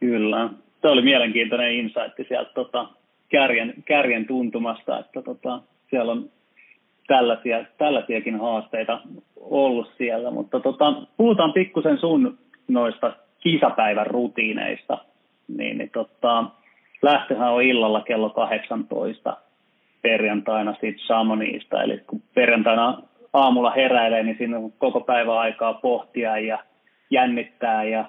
[0.00, 0.50] Kyllä.
[0.82, 2.88] Se oli mielenkiintoinen insight sieltä tota,
[3.28, 5.60] kärjen, kärjen tuntumasta, että tota,
[5.90, 6.30] siellä on
[7.06, 9.00] tällaisia, tällaisiakin haasteita
[9.36, 14.98] ollut siellä, mutta tota, puhutaan pikkusen sun noista kisapäivän rutiineista,
[15.56, 16.44] niin, niin tota,
[17.02, 19.36] lähtöhän on illalla kello 18
[20.02, 26.38] perjantaina siitä Samoniista, eli kun perjantaina aamulla heräilee, niin siinä on koko päivä aikaa pohtia
[26.38, 26.58] ja
[27.10, 28.04] jännittää ja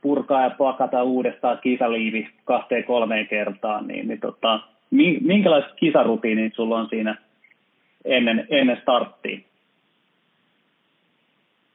[0.00, 4.60] purkaa ja pakata uudestaan kisaliivi kahteen kolmeen kertaan, niin, niin tota,
[5.20, 7.16] minkälaiset kisarutiinit sulla on siinä
[8.04, 9.38] ennen, ennen starttia?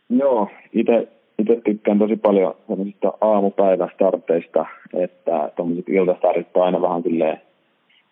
[0.10, 1.08] Joo, itse
[1.42, 7.42] itse tykkään tosi paljon sellaisista aamupäivästarteista, että tuommoiset iltastartit on aina vähän silleen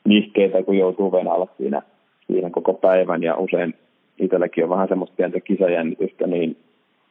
[0.06, 1.82] nihkeitä, kun joutuu venällä siinä,
[2.28, 3.24] siinä koko päivän.
[3.24, 3.74] Ja usein
[4.20, 6.58] itselläkin on vähän semmoista pientä kisajännitystä, niin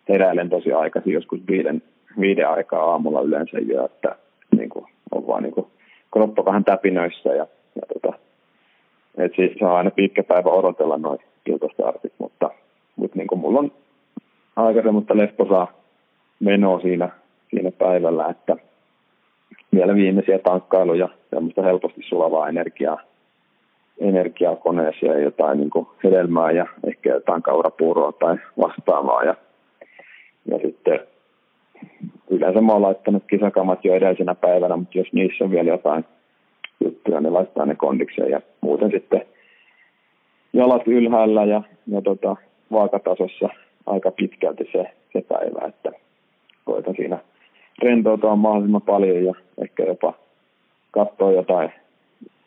[0.09, 1.83] heräilen tosi aikaisin, joskus viiden,
[2.21, 4.17] viiden aikaa aamulla yleensä jo, että
[4.57, 5.67] niin kuin, on vaan niin kuin,
[6.13, 8.19] kroppa vähän täpinöissä ja, ja tota,
[9.19, 12.51] et se on aina pitkä päivä odotella noin iltastartit, mutta,
[12.97, 13.73] mutta niin kuin mulla on
[14.57, 15.73] aika semmoista lepposaa
[16.41, 17.09] menoa siinä,
[17.51, 18.57] siinä päivällä, että
[19.75, 23.01] vielä viimeisiä tankkailuja, semmoista helposti sulavaa energiaa,
[24.01, 25.71] energiaa koneessa ja jotain niin
[26.05, 29.25] hedelmää ja ehkä jotain kaurapuuroa tai vastaavaa.
[29.25, 29.35] Ja,
[30.51, 31.01] ja sitten
[32.31, 36.05] yleensä mä oon laittanut kisakamat jo edellisenä päivänä, mutta jos niissä on vielä jotain
[36.85, 39.23] juttuja, niin laittaa ne kondikseen ja muuten sitten
[40.53, 42.37] jalat ylhäällä ja, ja tota,
[42.73, 43.49] vaakatasossa
[43.87, 45.78] aika pitkälti se, se päivä, että
[46.69, 47.19] koitan siinä
[47.83, 50.15] rentoutua mahdollisimman paljon ja ehkä jopa
[50.91, 51.73] katsoa jotain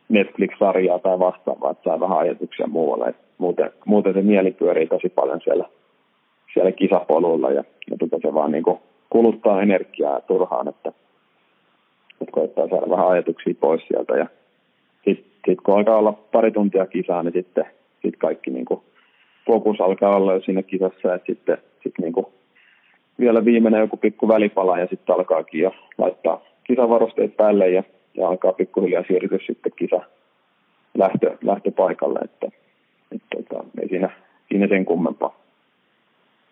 [0.10, 3.15] Netflix-sarjaa tai vastaavaa, että saa vähän ajatuksia muualle.
[3.38, 5.65] muuten, muuten se mieli pyörii tosi paljon siellä,
[6.53, 8.63] siellä kisapolulla ja, ja tota se vaan niin
[9.10, 10.91] kuluttaa energiaa turhaan, että,
[12.21, 14.27] että koittaa saada vähän ajatuksia pois sieltä ja
[15.05, 17.65] sitten sit kun alkaa olla pari tuntia kisaa, niin sitten
[18.01, 18.81] sit kaikki niin kuin,
[19.47, 22.25] fokus alkaa olla jo siinä kisassa, että sitten sit niin kuin,
[23.21, 28.53] vielä viimeinen joku pikku välipala ja sitten alkaakin jo laittaa kisavarusteet päälle ja, ja alkaa
[28.53, 30.01] pikkuhiljaa siirtyä sitten kisa
[30.97, 32.47] lähtö, lähtöpaikalle, että,
[33.12, 34.10] että, että ei siinä,
[34.49, 35.36] siinä sen kummempaa.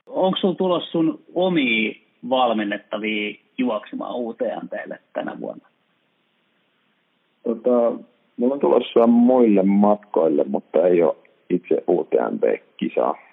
[0.08, 1.94] Onko sinulla tulossa sun omia
[2.30, 5.68] valmennettavia juoksemaan UTMPlle tänä vuonna?
[7.44, 7.92] Tota,
[8.38, 11.16] mulla on tulossa muille matkoille, mutta ei ole
[11.50, 13.29] itse UTMP-kisaa.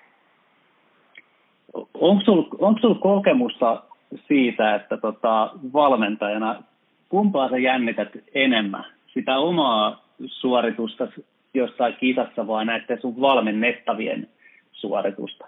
[1.95, 3.83] Onko sinulla sul kokemusta
[4.29, 6.63] siitä, että tota, valmentajana
[7.09, 8.85] kumpaa sä jännität enemmän?
[9.15, 11.09] Sitä omaa suoritusta
[11.55, 14.29] jossain kisassa vai näiden sun valmennettavien
[14.73, 15.47] suoritusta?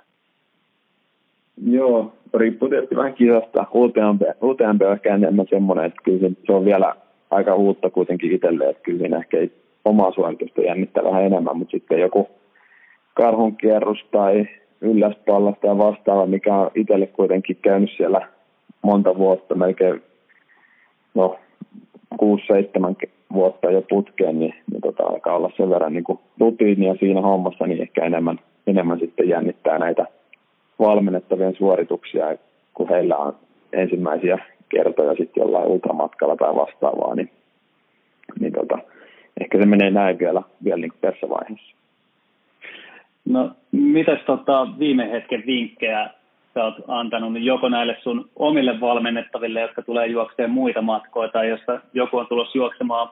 [1.67, 3.67] Joo, riippuu tietysti vähän kisasta.
[3.75, 6.95] UTMP, UTMP on ehkä enemmän semmoinen, että kyllä se, on vielä
[7.31, 9.37] aika uutta kuitenkin itselle, että kyllä siinä ehkä
[9.85, 12.29] omaa suoritusta jännittää vähän enemmän, mutta sitten joku
[13.14, 14.49] karhunkierrus tai
[14.81, 18.29] ylläspallasta ja vastaava, mikä on itselle kuitenkin käynyt siellä
[18.83, 20.03] monta vuotta, melkein
[21.14, 21.38] no,
[22.14, 27.21] 6-7 vuotta jo putkeen, niin, niin tota, alkaa olla sen verran niin kuin rutiinia siinä
[27.21, 30.07] hommassa, niin ehkä enemmän, enemmän sitten jännittää näitä
[30.79, 32.37] valmennettavien suorituksia,
[32.75, 33.37] kun heillä on
[33.73, 34.38] ensimmäisiä
[34.69, 37.31] kertoja sitten jollain ultramatkalla tai vastaavaa, niin,
[38.41, 38.79] niin tota,
[39.41, 41.77] ehkä se menee näin vielä, vielä niin tässä vaiheessa.
[43.29, 46.11] No, mitäs tota, viime hetken vinkkejä
[46.55, 51.49] sä oot antanut niin joko näille sun omille valmennettaville, jotka tulee juokseen muita matkoja, tai
[51.49, 51.61] jos
[51.93, 53.09] joku on tulossa juoksemaan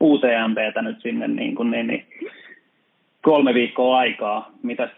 [0.00, 2.06] UTMPtä nyt sinne niin, kuin, niin, niin
[3.22, 4.50] kolme viikkoa aikaa.
[4.62, 4.90] Mitäs,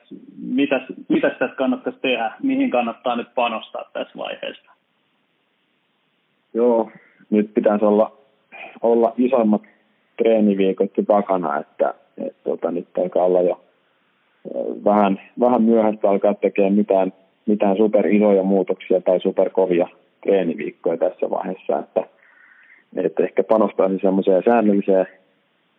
[0.42, 2.32] mitäs, mitäs tässä kannattaisi tehdä?
[2.42, 4.72] Mihin kannattaa nyt panostaa tässä vaiheessa?
[6.54, 6.90] Joo,
[7.30, 8.12] nyt pitäisi olla,
[8.82, 9.62] olla isommat
[10.16, 13.60] treeniviikot takana, että, että tota, nyt alkaa olla jo
[14.84, 17.12] vähän, vähän myöhäistä alkaa tekemään mitään,
[17.46, 19.88] mitään super isoja muutoksia tai superkovia
[20.22, 22.04] treeniviikkoja tässä vaiheessa, että,
[22.96, 25.06] että ehkä panostaisin semmoiseen säännölliseen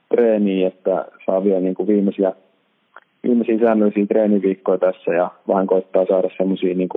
[0.10, 2.34] treeniin, että saa vielä niin kuin viimeisiä,
[3.24, 6.90] viimeisiä säännöllisiä treeniviikkoja tässä ja vähän koittaa saada semmoisia niin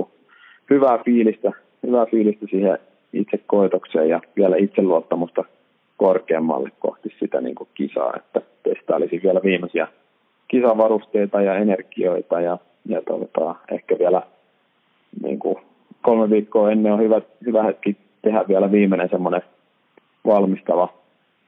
[0.71, 1.53] hyvää fiilistä,
[1.87, 2.79] hyvää fiilistä siihen
[3.13, 5.45] itse koetokseen ja vielä itseluottamusta
[5.97, 9.89] korkeammalle kohti sitä niin kuin kisaa, että testailisin vielä viimeisiä
[10.55, 14.23] kisavarusteita ja energioita ja, ja tuota, ehkä vielä
[15.23, 15.57] niin kuin
[16.03, 19.43] kolme viikkoa ennen on hyvä, hyvä hetki tehdä vielä viimeinen semmoinen
[20.27, 20.89] valmistava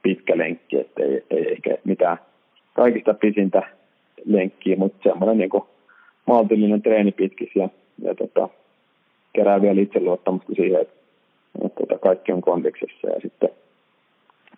[0.03, 2.17] pitkä lenkki, että ei, ei ehkä mitään
[2.73, 3.61] kaikista pisintä
[4.25, 5.63] lenkkiä, mutta semmoinen niin
[6.25, 7.69] maltillinen treeni pitkis ja,
[8.01, 8.49] ja tota,
[9.33, 10.93] kerää vielä itseluottamusta siihen, että,
[11.65, 13.49] että tota, kaikki on kondiksessa ja sitten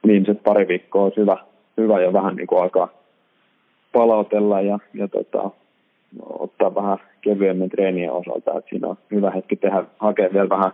[0.08, 1.38] viimeiset pari viikkoa on hyvä,
[1.78, 2.99] hyvä ja vähän niin kuin alkaa
[3.94, 5.50] palautella ja, ja tota,
[6.24, 10.72] ottaa vähän kevyemmän treenien osalta, että siinä on hyvä hetki tehdä, hakea vielä vähän,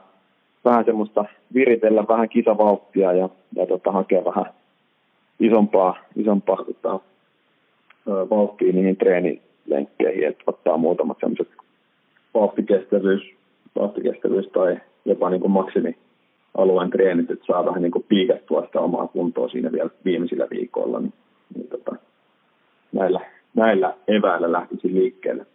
[0.65, 4.45] vähän semmoista viritellä vähän kisavauhtia ja, ja tota, hakea vähän
[5.39, 6.99] isompaa, isompaa tota,
[8.05, 11.47] vauhtia niihin treenilenkkeihin, että ottaa muutamat semmoiset
[12.33, 13.21] vauhtikestävyys,
[13.75, 19.07] vauhtikestävyys tai jopa niin kuin maksimialueen treenit, että saa vähän niin kuin piikattua sitä omaa
[19.07, 21.13] kuntoa siinä vielä viimeisillä viikoilla, niin,
[21.55, 21.95] niin tota,
[22.95, 23.19] näillä,
[23.55, 25.45] näillä eväillä lähtisin liikkeelle.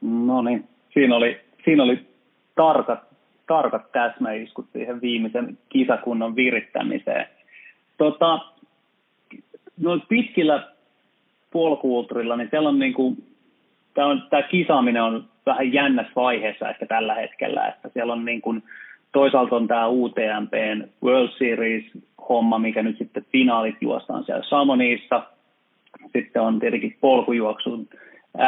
[0.00, 2.06] No niin, siinä oli, siinä oli
[2.54, 3.00] tarkat,
[3.46, 7.26] tarkat täsmäiskut siihen viimeisen kisakunnan virittämiseen.
[7.98, 8.38] Tota,
[9.80, 10.68] no pitkillä
[11.52, 13.24] polkuultrilla, niin siellä on niin kuin,
[13.94, 18.40] tämä, on, tämä kisaaminen on vähän jännässä vaiheessa ehkä tällä hetkellä, että siellä on niin
[18.40, 18.62] kuin,
[19.12, 25.22] toisaalta on tämä UTMPn World Series-homma, mikä nyt sitten finaalit juostaan siellä Samonissa,
[26.16, 27.88] sitten on tietenkin polkujuoksun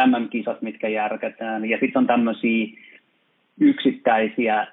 [0.06, 1.68] MM-kisat, mitkä järkätään.
[1.68, 2.66] Ja sitten on tämmöisiä
[3.60, 4.66] yksittäisiä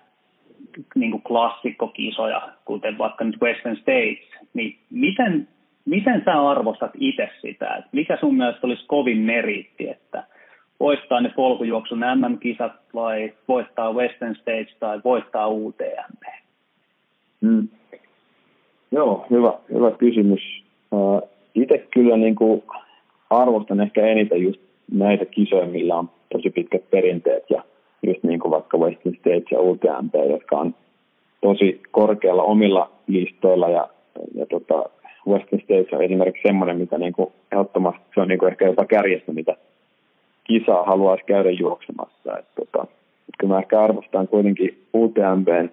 [0.96, 4.48] niin kuin klassikkokisoja, kuten vaikka nyt Western States.
[4.54, 5.48] Niin miten,
[5.86, 7.76] miten sä arvostat itse sitä?
[7.76, 10.24] Että mikä sun mielestä olisi kovin meriitti, että
[10.80, 16.24] voittaa ne polkujuoksun MM-kisat vai voittaa Western States tai voittaa UTMP?
[17.42, 17.68] Mm.
[18.92, 20.64] Joo, hyvä, hyvä kysymys.
[21.56, 22.64] Itse kyllä niin kuin
[23.30, 24.60] arvostan ehkä eniten just
[24.92, 27.64] näitä kisoja, millä on tosi pitkät perinteet ja
[28.04, 30.76] just niin kuin vaikka Western States ja UTMP, jotka on
[31.42, 33.90] tosi korkealla omilla listoilla ja,
[34.36, 34.90] ja tota,
[35.28, 38.86] Western States on esimerkiksi semmoinen, mitä niin kuin ehdottomasti se on niin kuin ehkä jopa
[38.86, 39.56] kärjestä, mitä
[40.44, 42.38] kisaa haluaisi käydä juoksemassa.
[42.40, 42.88] Et tota,
[43.38, 45.70] kyllä mä ehkä arvostan kuitenkin UTMPn,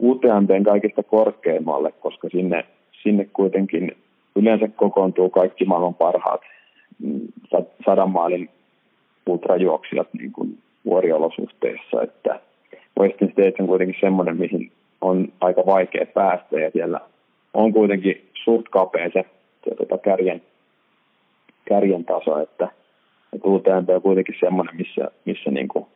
[0.00, 2.64] UTMPn kaikista korkeimmalle, koska sinne,
[3.02, 3.96] sinne kuitenkin
[4.36, 6.40] yleensä kokoontuu kaikki maailman parhaat
[6.98, 7.20] mm,
[7.86, 8.50] sadan maalin
[9.26, 12.40] ultrajuoksijat niin kuin vuoriolosuhteissa, että
[13.00, 17.00] Western States on kuitenkin semmoinen, mihin on aika vaikea päästä ja siellä
[17.54, 19.24] on kuitenkin suht kapea se,
[19.64, 20.42] se tota kärjen,
[21.64, 22.68] kärjen taso, että,
[23.32, 25.86] että UTMP on kuitenkin semmoinen, missä, missä niin kuin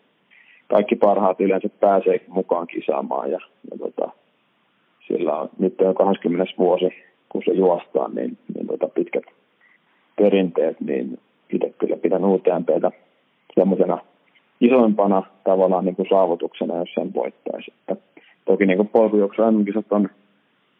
[0.68, 3.38] kaikki parhaat yleensä pääsee mukaan kisaamaan ja,
[3.70, 4.10] ja tota,
[5.08, 7.09] sillä on nyt on 20 vuosi,
[7.40, 9.24] kun se juostaan, niin, niin tota pitkät
[10.16, 11.18] perinteet, niin
[11.52, 12.90] itse kyllä pidän UTMPtä
[13.54, 13.98] semmoisena
[14.60, 17.72] isoimpana tavallaan niin kuin saavutuksena, jos sen voittaisi.
[17.88, 18.04] Että
[18.44, 19.42] toki niin polkujuoksu
[19.90, 20.08] on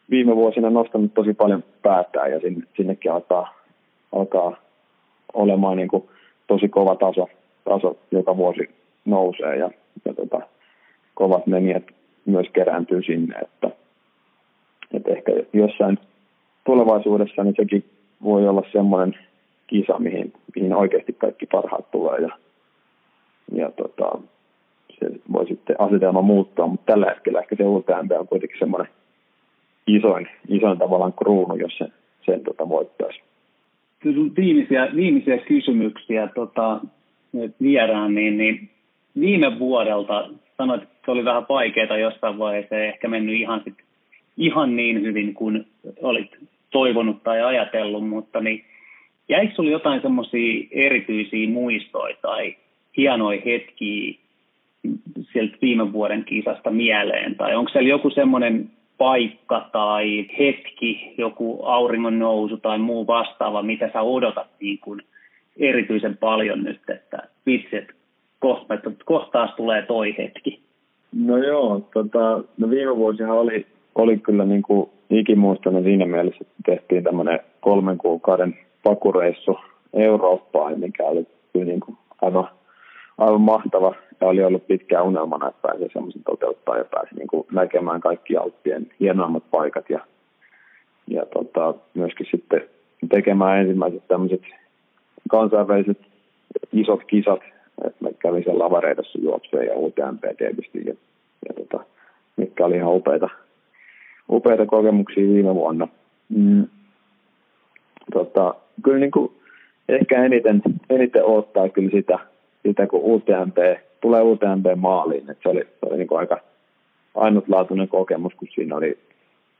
[0.09, 3.53] viime vuosina nostanut tosi paljon päätään ja sinne, sinnekin alkaa,
[4.15, 4.57] alkaa
[5.33, 6.03] olemaan niin kuin
[6.47, 7.29] tosi kova taso,
[7.63, 8.69] taso joka vuosi
[9.05, 9.71] nousee ja,
[10.05, 10.41] ja tota,
[11.13, 11.83] kovat menijät
[12.25, 13.69] myös kerääntyy sinne, että,
[14.93, 15.97] että ehkä jossain
[16.63, 17.85] tulevaisuudessa niin sekin
[18.23, 19.19] voi olla semmoinen
[19.67, 22.29] kisa, mihin, mihin oikeasti kaikki parhaat tulee ja,
[23.51, 24.17] ja tota,
[24.99, 28.91] se voi sitten asetelma muuttua, mutta tällä hetkellä ehkä se UTMP on kuitenkin semmoinen
[29.87, 31.85] isoin, isoin tavallaan kruunu, jos se,
[32.25, 33.21] sen tota voittaisi.
[34.37, 36.81] Viimeisiä, viimeisiä kysymyksiä tota,
[37.61, 38.69] viedään, niin, niin
[39.19, 43.75] viime vuodelta sanoit, että se oli vähän vaikeaa jossain vaiheessa, ei ehkä mennyt ihan, sit,
[44.37, 45.67] ihan niin hyvin kuin
[46.01, 46.31] olit
[46.71, 48.65] toivonut tai ajatellut, mutta niin
[49.29, 52.55] jäikö sinulle jotain semmoisia erityisiä muistoja tai
[52.97, 54.13] hienoja hetkiä
[55.33, 57.35] sieltä viime vuoden kisasta mieleen?
[57.35, 63.89] Tai onko siellä joku semmoinen paikka tai hetki, joku auringon nousu tai muu vastaava, mitä
[63.93, 65.01] sä odotat niin kuin
[65.59, 67.93] erityisen paljon nyt, että vitsi, että
[68.39, 70.61] kohta, että kohta taas tulee toi hetki?
[71.15, 76.53] No joo, tota, no viime vuosihan oli, oli kyllä niin kuin ikimuistainen siinä mielessä, että
[76.65, 79.57] tehtiin tämmöinen kolmen kuukauden pakureissu
[79.93, 82.49] Eurooppaan, mikä oli kyllä niin kuin aivan,
[83.17, 83.95] aivan mahtava.
[84.21, 88.37] Ja oli ollut pitkään unelmana, että pääsi semmoisen toteuttaa ja pääsi niin kuin näkemään kaikki
[88.37, 89.99] Alppien hienoimmat paikat ja,
[91.07, 92.61] ja tota, myöskin sitten
[93.09, 94.41] tekemään ensimmäiset tämmöiset
[95.29, 95.97] kansainväliset
[96.73, 97.39] isot kisat,
[97.85, 100.93] että me kävin siellä lavareidassa juokseen ja UTMP tietysti ja,
[101.47, 101.85] ja tota,
[102.37, 103.29] mitkä oli ihan upeita,
[104.31, 105.87] upeita kokemuksia viime vuonna.
[106.29, 106.67] Mm.
[108.13, 109.31] Tota, kyllä niin kuin
[109.89, 112.19] ehkä eniten, eniten odottaa kyllä sitä,
[112.67, 113.57] sitä kun UTMP,
[114.01, 115.29] tulee UTMP maaliin.
[115.29, 116.37] Et se oli, se oli niin kuin aika
[117.15, 118.97] ainutlaatuinen kokemus, kun siinä oli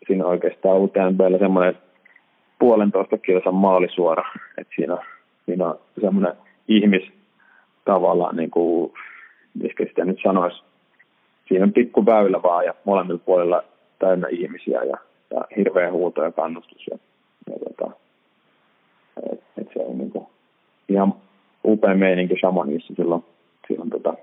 [0.08, 1.78] siinä oikeastaan UTMPllä semmoinen
[2.60, 4.24] puolentoista kilsan maalisuora,
[4.58, 4.98] että siinä,
[5.46, 6.34] siinä on semmoinen
[6.68, 7.04] ihmis
[7.86, 8.94] tavallaan, niin kuin,
[9.78, 10.64] sitä nyt sanoisi,
[11.48, 13.64] siinä on pikku väylä vaan ja molemmilla puolilla
[14.02, 14.98] täynnä ihmisiä ja,
[15.32, 16.88] ja hirveä huuto ja kannustus.
[16.92, 16.98] Ja,
[17.50, 17.92] ja tota,
[19.34, 20.28] et, et se on niin kuin
[20.90, 21.14] ihan
[21.66, 23.24] upea meininki Shamonissa silloin,
[23.68, 24.14] silloin tota,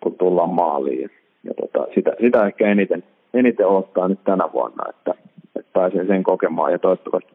[0.00, 1.00] kun tullaan maaliin.
[1.00, 1.08] Ja,
[1.44, 5.14] ja tota, sitä, sitä ehkä eniten, eniten ottaa nyt tänä vuonna, että,
[5.56, 7.32] että pääsee sen kokemaan ja toivottavasti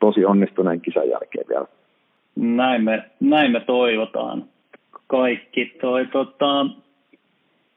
[0.00, 1.66] tosi onnistuneen kisan jälkeen vielä.
[2.36, 4.44] Näin me, näin me toivotaan
[5.06, 5.76] kaikki.
[5.80, 6.66] Toi, tota,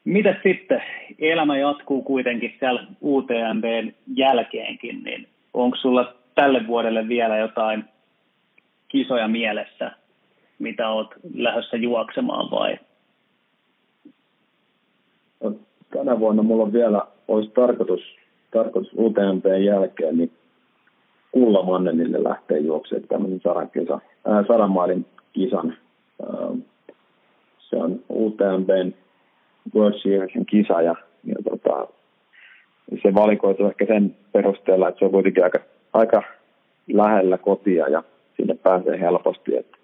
[0.08, 0.82] mitä sitten?
[1.20, 7.84] Elämä jatkuu kuitenkin siellä UTMBn jälkeenkin, niin onko sulla tälle vuodelle vielä jotain
[8.88, 9.92] kisoja mielessä,
[10.60, 12.78] mitä olet lähdössä juoksemaan vai?
[15.44, 15.54] No,
[15.94, 18.02] tänä vuonna mulla on vielä, olisi tarkoitus,
[18.52, 20.32] tarkoitus UTMPn jälkeen, niin
[21.32, 25.78] Kulla Mannenille lähtee juoksemaan tämmöisen sadan, kisa, ää, sadan maalin kisan.
[26.24, 26.50] Ää,
[27.60, 28.94] se on UTMPn
[29.76, 31.88] World Seriesin kisa ja, ja tota,
[33.04, 35.60] se valikoitu ehkä sen perusteella, että se on kuitenkin aika,
[35.94, 36.24] aika
[36.94, 38.04] lähellä kotia ja
[38.38, 39.78] sinne pääsee helposti, että,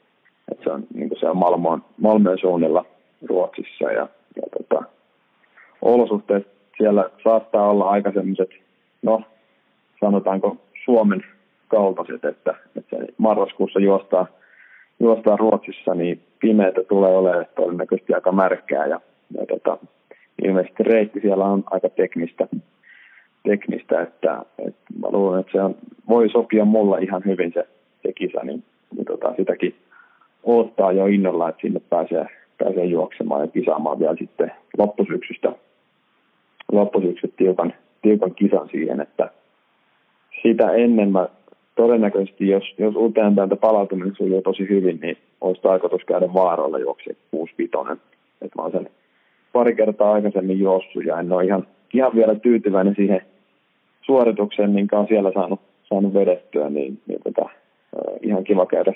[0.51, 2.85] että se on, niin se on Malmoon, Malmöön suunnilla
[3.29, 4.83] Ruotsissa ja, ja tota,
[5.81, 6.47] olosuhteet
[6.77, 8.49] siellä saattaa olla aika sellaiset,
[9.01, 9.21] no
[9.99, 11.23] sanotaanko Suomen
[11.67, 14.27] kaltaiset, että, että se marraskuussa juostaa,
[14.99, 19.01] juostaa Ruotsissa, niin pimeitä tulee olemaan todennäköisesti aika märkää ja,
[19.37, 19.77] ja tota,
[20.43, 22.47] ilmeisesti reitti siellä on aika teknistä,
[23.43, 25.75] teknistä että, että mä luulen, että se on,
[26.09, 27.67] voi sopia mulla ihan hyvin se,
[28.03, 28.63] se kisa, niin,
[28.95, 29.75] niin tota, sitäkin
[30.43, 32.25] odottaa jo innolla, että sinne pääsee,
[32.57, 35.51] pääsee juoksemaan ja kisaamaan vielä sitten loppusyksystä,
[36.71, 39.29] loppusyksystä tiukan, tiukan kisan siihen, että
[40.41, 41.27] sitä ennen mä
[41.75, 48.01] todennäköisesti, jos, jos UTMPltä palautuminen sujuu tosi hyvin, niin olisi tarkoitus käydä vaaroilla juoksi 65.
[48.41, 48.89] Että mä oon sen
[49.53, 53.21] pari kertaa aikaisemmin juossut ja en ole ihan, ihan vielä tyytyväinen siihen
[54.01, 57.49] suoritukseen, minkä on siellä saanut, saanut vedettyä, niin, niin tota,
[58.21, 58.93] ihan kiva käydä,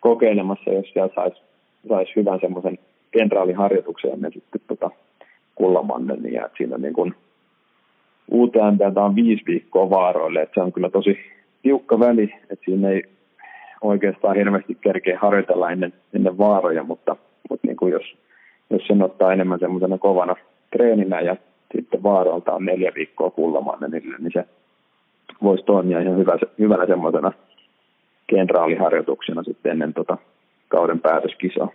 [0.00, 1.40] kokeilemassa, jos siellä saisi
[1.88, 2.78] sais hyvän semmoisen
[3.10, 4.90] kenraaliharjoituksen ja sitten tota
[5.54, 7.14] Kullamannen, niin ja siinä niin kuin
[8.32, 11.18] UTMPltä on viisi viikkoa vaaroille, että se on kyllä tosi
[11.62, 13.02] tiukka väli, että siinä ei
[13.82, 17.16] oikeastaan hirveästi kerkeä harjoitella ennen, ennen vaaroja, mutta,
[17.50, 18.16] mutta niin kuin jos,
[18.70, 20.34] jos sen ottaa enemmän semmoisena kovana
[20.70, 21.36] treeninä ja
[21.76, 24.44] sitten vaaroilta on neljä viikkoa kullamannenille, niin se
[25.42, 27.32] voisi toimia ihan hyvä, hyvänä semmoisena
[28.26, 30.18] kenraaliharjoituksena sitten ennen tota
[30.68, 31.68] kauden päätöskisaa.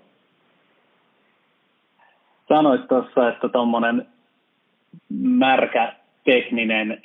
[2.47, 4.05] Sanoit tuossa, että tuommoinen
[5.19, 7.01] märkä tekninen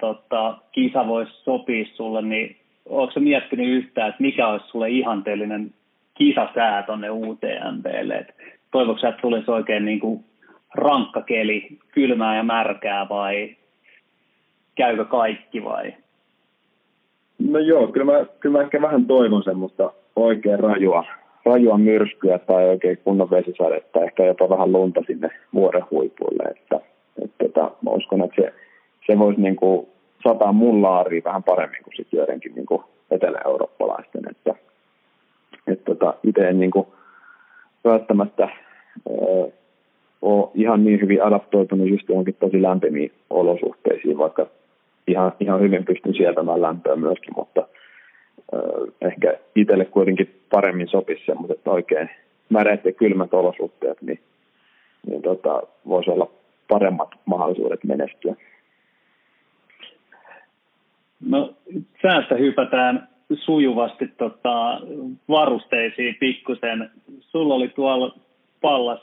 [0.00, 5.74] tota, kisa voisi sopia sulle, niin onko miettinyt yhtään, että mikä olisi sulle ihanteellinen
[6.14, 8.26] kisasää tuonne UTMPlle?
[8.72, 10.24] Toivoiko että tulisi oikein niin kuin
[10.74, 13.56] rankka keli, kylmää ja märkää vai
[14.74, 15.94] käykö kaikki vai?
[17.38, 21.04] No joo, kyllä mä, kyllä mä ehkä vähän toivon semmoista oikein rajua,
[21.44, 26.42] rajua myrskyä tai oikein kunnon vesisadetta, ehkä jopa vähän lunta sinne vuoren huipuille.
[26.42, 26.80] Että,
[27.24, 28.52] että, että mä uskon, että se,
[29.06, 29.86] se voisi niin kuin
[30.22, 34.22] sataa mun laariin vähän paremmin kuin sitten joidenkin niin kuin etelä-eurooppalaisten.
[34.30, 34.54] Että,
[35.66, 36.86] että tota, itse en niin kuin
[37.84, 38.48] välttämättä
[39.10, 39.50] ö,
[40.22, 44.46] ole ihan niin hyvin adaptoitunut just johonkin tosi lämpimiin olosuhteisiin, vaikka
[45.06, 47.66] ihan, ihan hyvin pystyn sietämään lämpöä myöskin, mutta
[49.00, 52.10] ehkä itselle kuitenkin paremmin sopisi semmoiset oikein
[52.48, 54.20] märeät ja kylmät olosuhteet, niin,
[55.06, 56.30] niin tota, voisi olla
[56.68, 58.34] paremmat mahdollisuudet menestyä.
[61.26, 61.54] No
[62.02, 64.80] säästä hypätään sujuvasti tota,
[65.28, 66.90] varusteisiin pikkusen.
[67.20, 68.14] Sulla oli tuolla
[68.60, 69.00] pallas,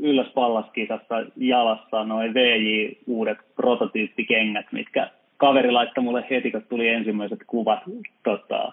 [0.00, 7.38] ylläs pallaskisassa jalassa noin VJ uudet prototyyppikengät, mitkä kaveri laittoi mulle heti, kun tuli ensimmäiset
[7.46, 7.80] kuvat
[8.22, 8.72] tota,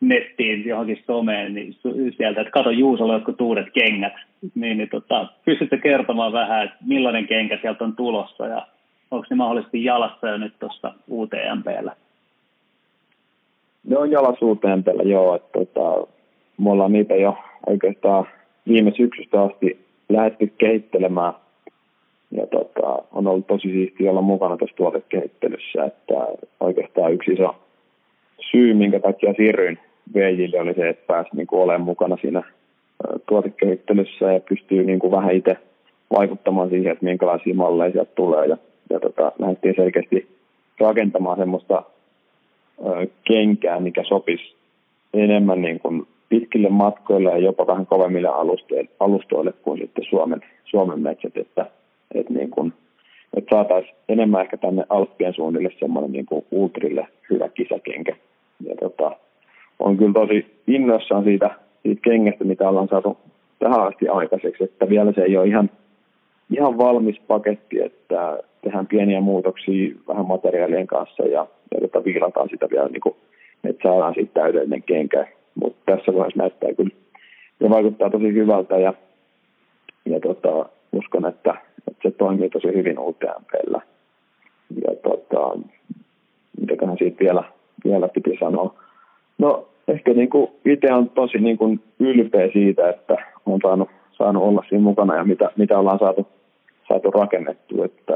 [0.00, 1.76] nettiin johonkin someen, niin
[2.16, 4.12] sieltä, että kato Juusolla jotkut uudet kengät.
[4.54, 8.66] Niin, niin tota, pystytkö kertomaan vähän, että millainen kenkä sieltä on tulossa ja
[9.10, 11.96] onko ne mahdollisesti jalassa jo nyt tuossa UTMPllä?
[13.84, 15.34] Ne on jalasuuteen pelä, joo.
[15.34, 16.06] Että, tota,
[16.58, 18.26] me ollaan niitä jo oikeastaan
[18.68, 21.32] viime syksystä asti lähdetty kehittelemään.
[22.30, 25.84] Ja tota, on ollut tosi siisti olla mukana tässä tuotekehittelyssä.
[25.84, 26.14] Että
[26.60, 27.54] oikeastaan yksi iso
[28.50, 29.78] syy, minkä takia siirryin
[30.14, 32.42] VJille, oli se, että pääsi niin kuin, olemaan mukana siinä
[33.28, 35.56] tuotekehittelyssä ja pystyy niin kuin, vähän itse
[36.16, 38.46] vaikuttamaan siihen, että minkälaisia malleja sieltä tulee.
[38.46, 38.56] Ja,
[38.90, 40.28] ja tota, lähdettiin selkeästi
[40.80, 41.82] rakentamaan semmoista
[43.24, 44.54] kenkää, mikä sopisi
[45.14, 51.00] enemmän niin kuin pitkille matkoille ja jopa vähän kovemmille alustoille, alustoille kuin sitten Suomen, Suomen
[51.00, 51.66] metsät, että,
[52.14, 52.72] että, niin kuin,
[53.36, 58.16] että saataisiin enemmän ehkä tänne Alppien suunnille semmoinen niin kuin ultrille hyvä kisakenkä.
[58.64, 59.16] Ja tota,
[59.78, 61.50] on kyllä tosi innoissaan siitä,
[61.82, 63.18] siitä kengästä, mitä ollaan saatu
[63.58, 65.70] tähän asti aikaiseksi, että vielä se ei ole ihan,
[66.56, 72.68] ihan valmis paketti, että tehdään pieniä muutoksia vähän materiaalien kanssa ja ja tota, viilataan sitä
[72.70, 73.14] vielä, niin kuin,
[73.64, 75.26] että saadaan siitä täydellinen kenkä.
[75.54, 76.94] Mutta tässä vaiheessa näyttää kyllä,
[77.60, 78.94] ja vaikuttaa tosi hyvältä ja,
[80.04, 81.54] ja tota, uskon, että,
[81.88, 83.80] että, se toimii tosi hyvin UTMPllä.
[84.86, 85.58] Ja tota,
[86.60, 87.44] mitäköhän siitä vielä,
[87.84, 88.74] vielä piti sanoa.
[89.38, 94.42] No ehkä niin kuin itse on tosi niin kuin ylpeä siitä, että on saanut, saanut
[94.42, 96.26] olla siinä mukana ja mitä, mitä ollaan saatu,
[96.88, 97.82] saatu rakennettu.
[97.82, 98.12] Että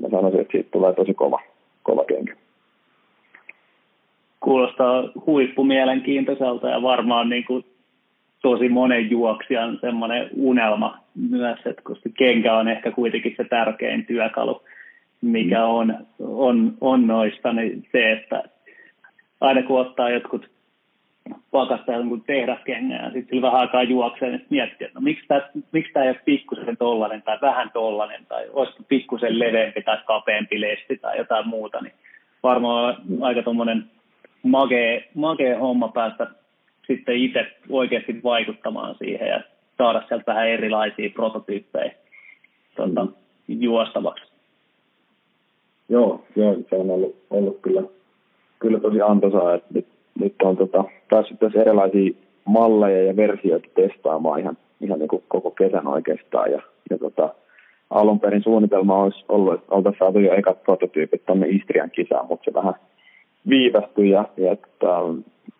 [0.00, 1.40] mä sanoisin, että siitä tulee tosi kova,
[1.82, 2.36] kova kenkä.
[4.40, 7.64] Kuulostaa huippumielenkiintoiselta ja varmaan niin kuin
[8.42, 10.98] tosi monen juoksijan semmoinen unelma
[11.30, 14.62] myös, että koska kenkä on ehkä kuitenkin se tärkein työkalu,
[15.22, 15.64] mikä mm.
[15.64, 18.42] on, on, on noista, niin se, että
[19.40, 20.50] aina kun ottaa jotkut
[21.50, 25.48] pakasta jonkun tehdaskengän ja sitten sillä vähän aikaa juoksee, niin miettii, että no, miksi tämä,
[25.72, 30.60] miksi tämä ei ole pikkusen tollainen tai vähän tollainen tai olisiko pikkusen leveämpi tai kapeampi
[30.60, 31.94] lesti tai jotain muuta, niin
[32.42, 33.84] varmaan aika tuommoinen
[34.42, 36.26] makea, makea homma päästä
[36.86, 39.40] sitten itse oikeasti vaikuttamaan siihen ja
[39.78, 41.92] saada sieltä vähän erilaisia prototyyppejä
[42.76, 43.12] tuota, mm.
[43.48, 44.24] juostavaksi.
[45.88, 47.82] Joo, joo, se on ollut, ollut kyllä,
[48.58, 49.86] kyllä tosi antoisaa, että nyt,
[50.20, 52.12] nyt on tota, päässyt tässä erilaisia
[52.44, 56.50] malleja ja versioita testaamaan ihan, ihan niin kuin koko kesän oikeastaan.
[56.50, 57.34] Ja, ja tota,
[57.90, 62.44] alun perin suunnitelma olisi ollut, että oltaisiin saatu jo ekat prototyypit tuonne Istrian kisaan, mutta
[62.44, 62.74] se vähän
[63.48, 64.86] viivästyi ja, ja että,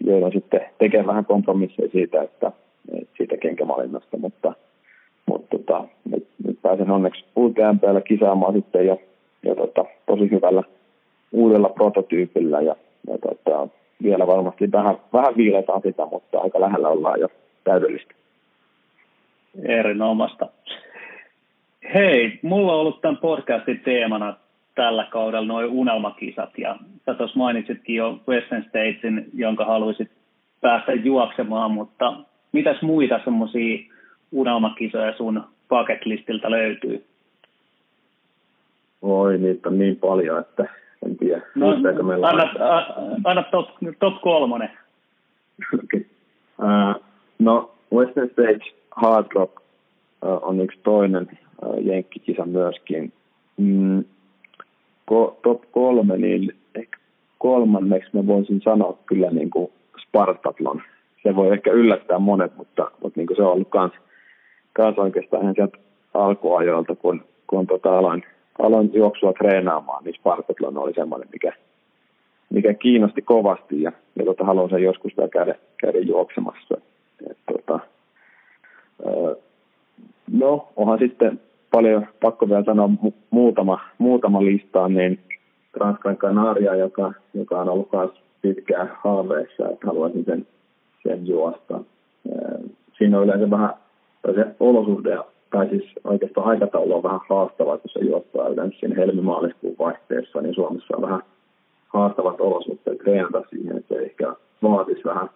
[0.04, 2.52] joudun sitten tekemään vähän kompromisseja siitä, että,
[2.92, 4.52] että siitä kenkävalinnasta, mutta,
[5.26, 9.00] mutta tota, nyt, nyt, pääsen onneksi UTMPllä kisaamaan sitten jo,
[9.42, 10.62] jo tota, tosi hyvällä
[11.32, 12.76] uudella prototyypillä ja,
[13.08, 13.68] ja tota,
[14.02, 17.28] vielä varmasti vähän, vähän viiletaan sitä, mutta aika lähellä ollaan jo
[17.64, 18.14] täydellistä.
[19.62, 20.48] Erinomaista.
[21.94, 24.36] Hei, mulla on ollut tämän podcastin teemana
[24.74, 26.76] tällä kaudella noin unelmakisat, ja
[27.06, 30.10] sä tuossa mainitsitkin jo Western Statesin, jonka haluaisit
[30.60, 32.14] päästä juoksemaan, mutta
[32.52, 33.78] mitäs muita semmoisia
[34.32, 37.04] unelmakisoja sun bucket listiltä löytyy?
[39.02, 40.68] Oi, niitä on niin paljon, että
[41.06, 41.42] en tiedä.
[41.54, 41.66] No,
[42.02, 42.44] meillä anna,
[43.24, 44.70] anna top, top kolmonen.
[45.84, 46.04] okay.
[46.58, 47.02] uh,
[47.38, 49.52] no, Western Stage Hard Rock
[50.22, 51.28] uh, on yksi toinen
[51.66, 53.12] uh, jenkkikisa myöskin.
[53.56, 54.04] Mm,
[55.04, 56.98] ko, top kolme, niin ehkä
[57.38, 59.72] kolmanneksi mä voisin sanoa kyllä niin kuin
[60.06, 60.82] Spartatlon.
[61.22, 63.92] Se voi ehkä yllättää monet, mutta, mutta niin kuin se on ollut kans,
[64.72, 65.78] kans oikeastaan ihan sieltä
[66.14, 68.24] alkuajoilta, kun, kun tota aloin,
[68.58, 71.52] aloin juoksua treenaamaan, niin Spartatlon oli semmoinen, mikä,
[72.50, 76.74] mikä kiinnosti kovasti ja, ja tota, haluan sen joskus vielä käydä, käydä juoksemassa.
[77.30, 77.80] Et, tota,
[80.32, 81.40] no, onhan sitten
[81.70, 85.18] paljon, pakko vielä sanoa mu- muutama, muutama listaan, niin
[85.74, 88.10] Ranskan Kanaria, joka, joka on ollut myös
[88.42, 90.46] pitkään haaveissa, että haluaisin sen,
[91.02, 91.80] sen juosta.
[92.98, 93.74] Siinä on yleensä vähän,
[94.34, 95.18] se olosuhde,
[95.50, 100.54] tai siis oikeastaan aikataulu on vähän haastava, kun se juostaa yleensä siinä helmimaaliskuun vaihteessa, niin
[100.54, 101.22] Suomessa on vähän
[101.88, 105.30] haastavat olosuhteet treenata siihen, että se ehkä vaatisi vähän,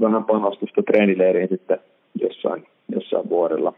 [0.00, 1.78] vähän panostusta treenileiriin sitten
[2.20, 3.72] jossain, jossain vuodella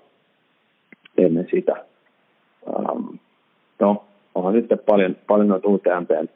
[1.18, 1.85] ennen sitä.
[2.66, 3.18] Um,
[3.80, 4.05] no,
[4.35, 6.28] onhan sitten paljon, paljon noita UTMPn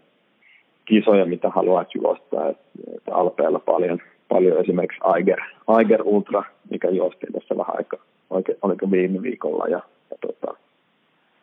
[0.85, 2.49] kisoja, mitä haluat juosta.
[2.49, 2.59] Et,
[2.97, 7.97] et Alpeella paljon, paljon esimerkiksi Aiger, Aiger Ultra, mikä juostiin tässä vähän aika,
[8.31, 10.57] oikein, oliko viime viikolla ja, ja tota,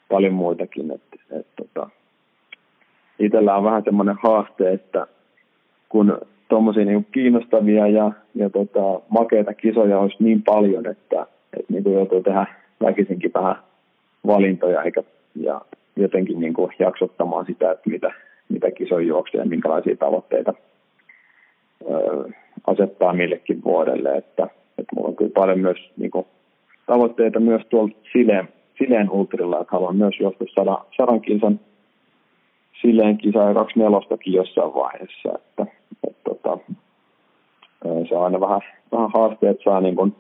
[0.09, 0.91] paljon muitakin.
[0.91, 1.89] Et, et, tota,
[3.19, 5.07] itsellä on vähän semmoinen haaste, että
[5.89, 6.17] kun
[6.49, 11.27] tuommoisia niin kiinnostavia ja, ja tota, makeita kisoja olisi niin paljon, että,
[11.57, 12.45] että niin joutuu tehdä
[12.84, 13.55] väkisinkin vähän
[14.27, 15.03] valintoja eikä,
[15.36, 15.61] ja
[15.95, 18.11] jotenkin niin kuin jaksottamaan sitä, että mitä,
[18.49, 20.53] mitä kisoja juoksee ja minkälaisia tavoitteita
[21.91, 22.29] ö,
[22.67, 24.17] asettaa millekin vuodelle.
[24.17, 24.43] Että,
[24.77, 26.25] että mulla on kyllä paljon myös niin kuin,
[26.86, 31.59] tavoitteita myös tuolla Sileen, Sileen ultrilla, että haluan myös juosta sadan, sadan kilsan
[32.81, 35.29] Sileen kisaa ja kaksi nelostakin jossain vaiheessa.
[35.36, 35.65] Että,
[36.07, 36.57] että, tota,
[38.09, 38.61] se on aina vähän,
[38.91, 40.15] vähän haaste, että saa niin kuin,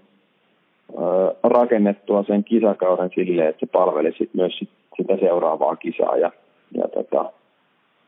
[1.43, 4.59] rakennettua sen kisakauden silleen, että se palvelisi myös
[4.97, 6.17] sitä seuraavaa kisaa.
[6.17, 6.31] Ja,
[6.77, 7.31] ja tota,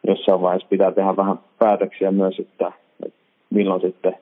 [0.07, 2.71] jossain vaiheessa pitää tehdä vähän päätöksiä myös, että,
[3.05, 4.17] että milloin sitten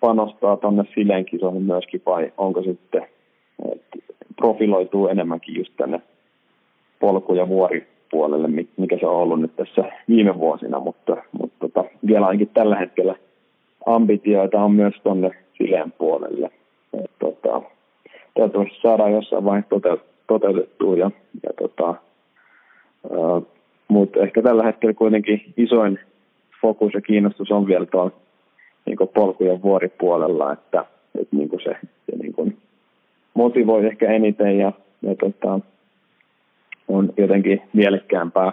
[0.00, 3.06] panostaa tuonne sileen kisoihin myöskin vai onko sitten,
[4.36, 6.00] profiloituu enemmänkin just tänne
[7.00, 12.26] polku- ja vuoripuolelle, mikä se on ollut nyt tässä viime vuosina, mutta, mutta tota, vielä
[12.26, 13.14] ainakin tällä hetkellä
[13.86, 16.50] ambitioita on myös tuonne sileen puolelle
[17.02, 17.62] et, tota,
[18.34, 20.96] toivottavasti saadaan jossain vaiheessa toteutettua.
[20.96, 21.10] Ja,
[21.42, 21.94] ja tota,
[23.88, 25.98] mutta ehkä tällä hetkellä kuitenkin isoin
[26.60, 28.10] fokus ja kiinnostus on vielä tuolla
[28.86, 30.84] niin polkujen vuoripuolella, että,
[31.20, 31.76] että niin se,
[33.34, 34.72] motivoi ehkä eniten ja,
[35.02, 35.60] ja tota,
[36.88, 38.52] on jotenkin mielekkäämpää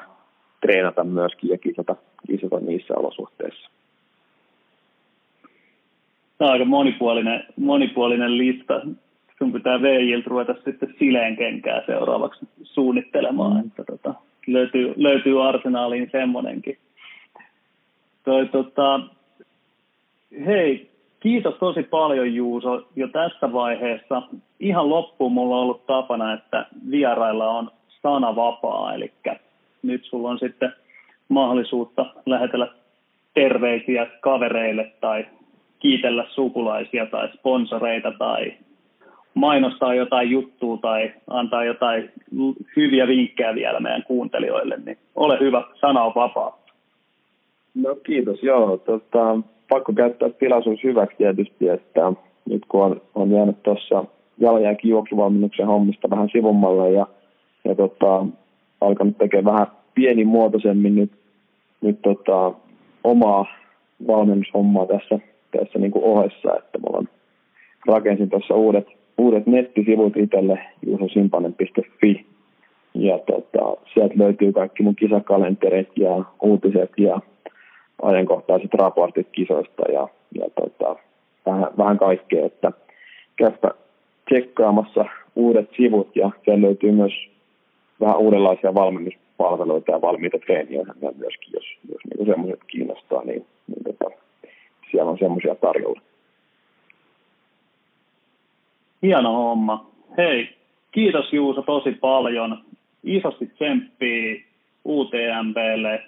[0.62, 1.96] treenata myöskin ja kisata,
[2.28, 3.70] kisata niissä olosuhteissa.
[6.38, 8.82] Tämä on aika monipuolinen, monipuolinen lista.
[9.38, 13.54] Sun pitää VJiltä ruveta sitten sileen kenkää seuraavaksi suunnittelemaan.
[13.54, 13.68] Mm.
[13.68, 14.14] Että tota,
[14.48, 16.78] löytyy, löytyy arsenaaliin semmonenkin.
[18.24, 19.00] Toi, tota,
[20.46, 20.91] hei,
[21.22, 24.22] kiitos tosi paljon Juuso jo tässä vaiheessa.
[24.60, 29.12] Ihan loppuun mulla on ollut tapana, että vierailla on sana vapaa, eli
[29.84, 30.74] nyt sulla on sitten
[31.30, 32.68] mahdollisuutta lähetellä
[33.34, 35.26] terveisiä kavereille tai
[35.80, 38.54] kiitellä sukulaisia tai sponsoreita tai
[39.34, 42.12] mainostaa jotain juttua tai antaa jotain
[42.76, 46.62] hyviä vinkkejä vielä meidän kuuntelijoille, niin ole hyvä, sana on vapaa.
[47.76, 48.78] No kiitos, joo.
[48.78, 49.38] Tota,
[49.72, 52.14] pakko käyttää tilaisuus hyväksi tietysti, että
[52.50, 54.06] nyt kun on, on jäänyt tuossa
[54.38, 57.08] jalanjälki juoksuvalmennuksen hommista vähän sivummalle ja,
[57.64, 58.26] ja tota,
[58.82, 61.12] alkanut tekemään vähän pienimuotoisemmin nyt,
[61.82, 62.52] nyt tota,
[63.04, 63.46] omaa
[64.08, 65.20] valmennushommaa tässä
[65.52, 67.08] tässä niin kuin ohessa, että mulla on,
[67.88, 72.26] rakensin tuossa uudet, uudet nettisivut itselle, juusosimpanen.fi,
[72.94, 77.22] ja tota, sieltä löytyy kaikki mun kisakalenterit ja uutiset ja
[78.02, 80.96] ajankohtaiset raportit kisoista ja, ja tota,
[81.46, 82.72] vähän, vähän kaikkea, että
[83.36, 83.72] käypä
[84.30, 87.14] tsekkaamassa uudet sivut ja siellä löytyy myös
[88.02, 90.82] vähän uudenlaisia valmennuspalveluita ja valmiita treeniä
[91.18, 94.16] myöskin, jos, jos niin semmoiset kiinnostaa, niin, niin tota,
[95.20, 96.02] semmoisia tarjolla.
[99.02, 99.92] Hieno homma.
[100.18, 100.50] Hei,
[100.92, 102.58] kiitos Juuso tosi paljon.
[103.04, 104.42] Isosti tsemppiä
[104.86, 106.04] UTMPlle,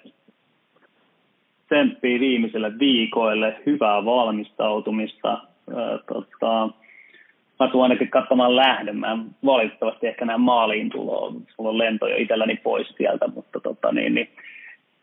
[1.74, 5.38] tsemppiä viimeisille viikoille, hyvää valmistautumista.
[6.06, 6.68] tota,
[7.60, 8.96] mä tuun ainakin katsomaan lähdön.
[8.96, 11.32] Mä valitettavasti ehkä näen maaliin tuloa.
[11.56, 14.28] Sulla on lento jo itselläni pois sieltä, mutta tota, niin, niin,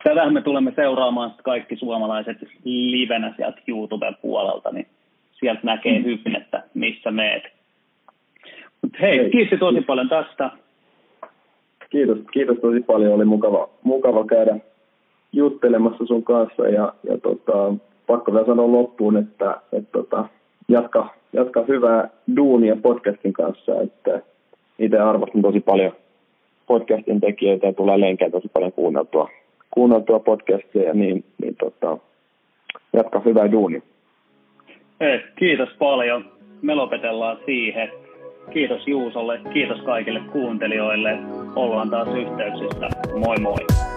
[0.03, 4.87] tätähän me tulemme seuraamaan kaikki suomalaiset livenä sieltä YouTuben puolelta, niin
[5.31, 6.05] sieltä näkee mm.
[6.05, 7.43] hyvin, että missä meet.
[8.81, 10.49] Mut hei, hei, kiitos tosi paljon tästä.
[11.89, 13.13] Kiitos, kiitos tosi paljon.
[13.13, 14.70] Oli mukava, mukava käydä
[15.33, 17.73] juttelemassa sun kanssa ja, ja tota,
[18.07, 20.25] pakko vielä sanoa loppuun, että, että tota,
[20.67, 24.21] jatka, jatka hyvää duunia podcastin kanssa, että
[24.79, 25.91] itse arvostan tosi paljon
[26.67, 29.29] podcastin tekijöitä ja tulee lenkään tosi paljon kuunneltua,
[29.71, 31.97] kuunneltua podcastia, niin, niin tota,
[32.93, 33.81] jatka hyvää duunia.
[34.99, 36.25] Hei, kiitos paljon.
[36.61, 37.91] Me lopetellaan siihen.
[38.53, 41.17] Kiitos Juusolle, kiitos kaikille kuuntelijoille.
[41.55, 42.89] Ollaan taas yhteyksissä.
[43.19, 43.90] Moi moi.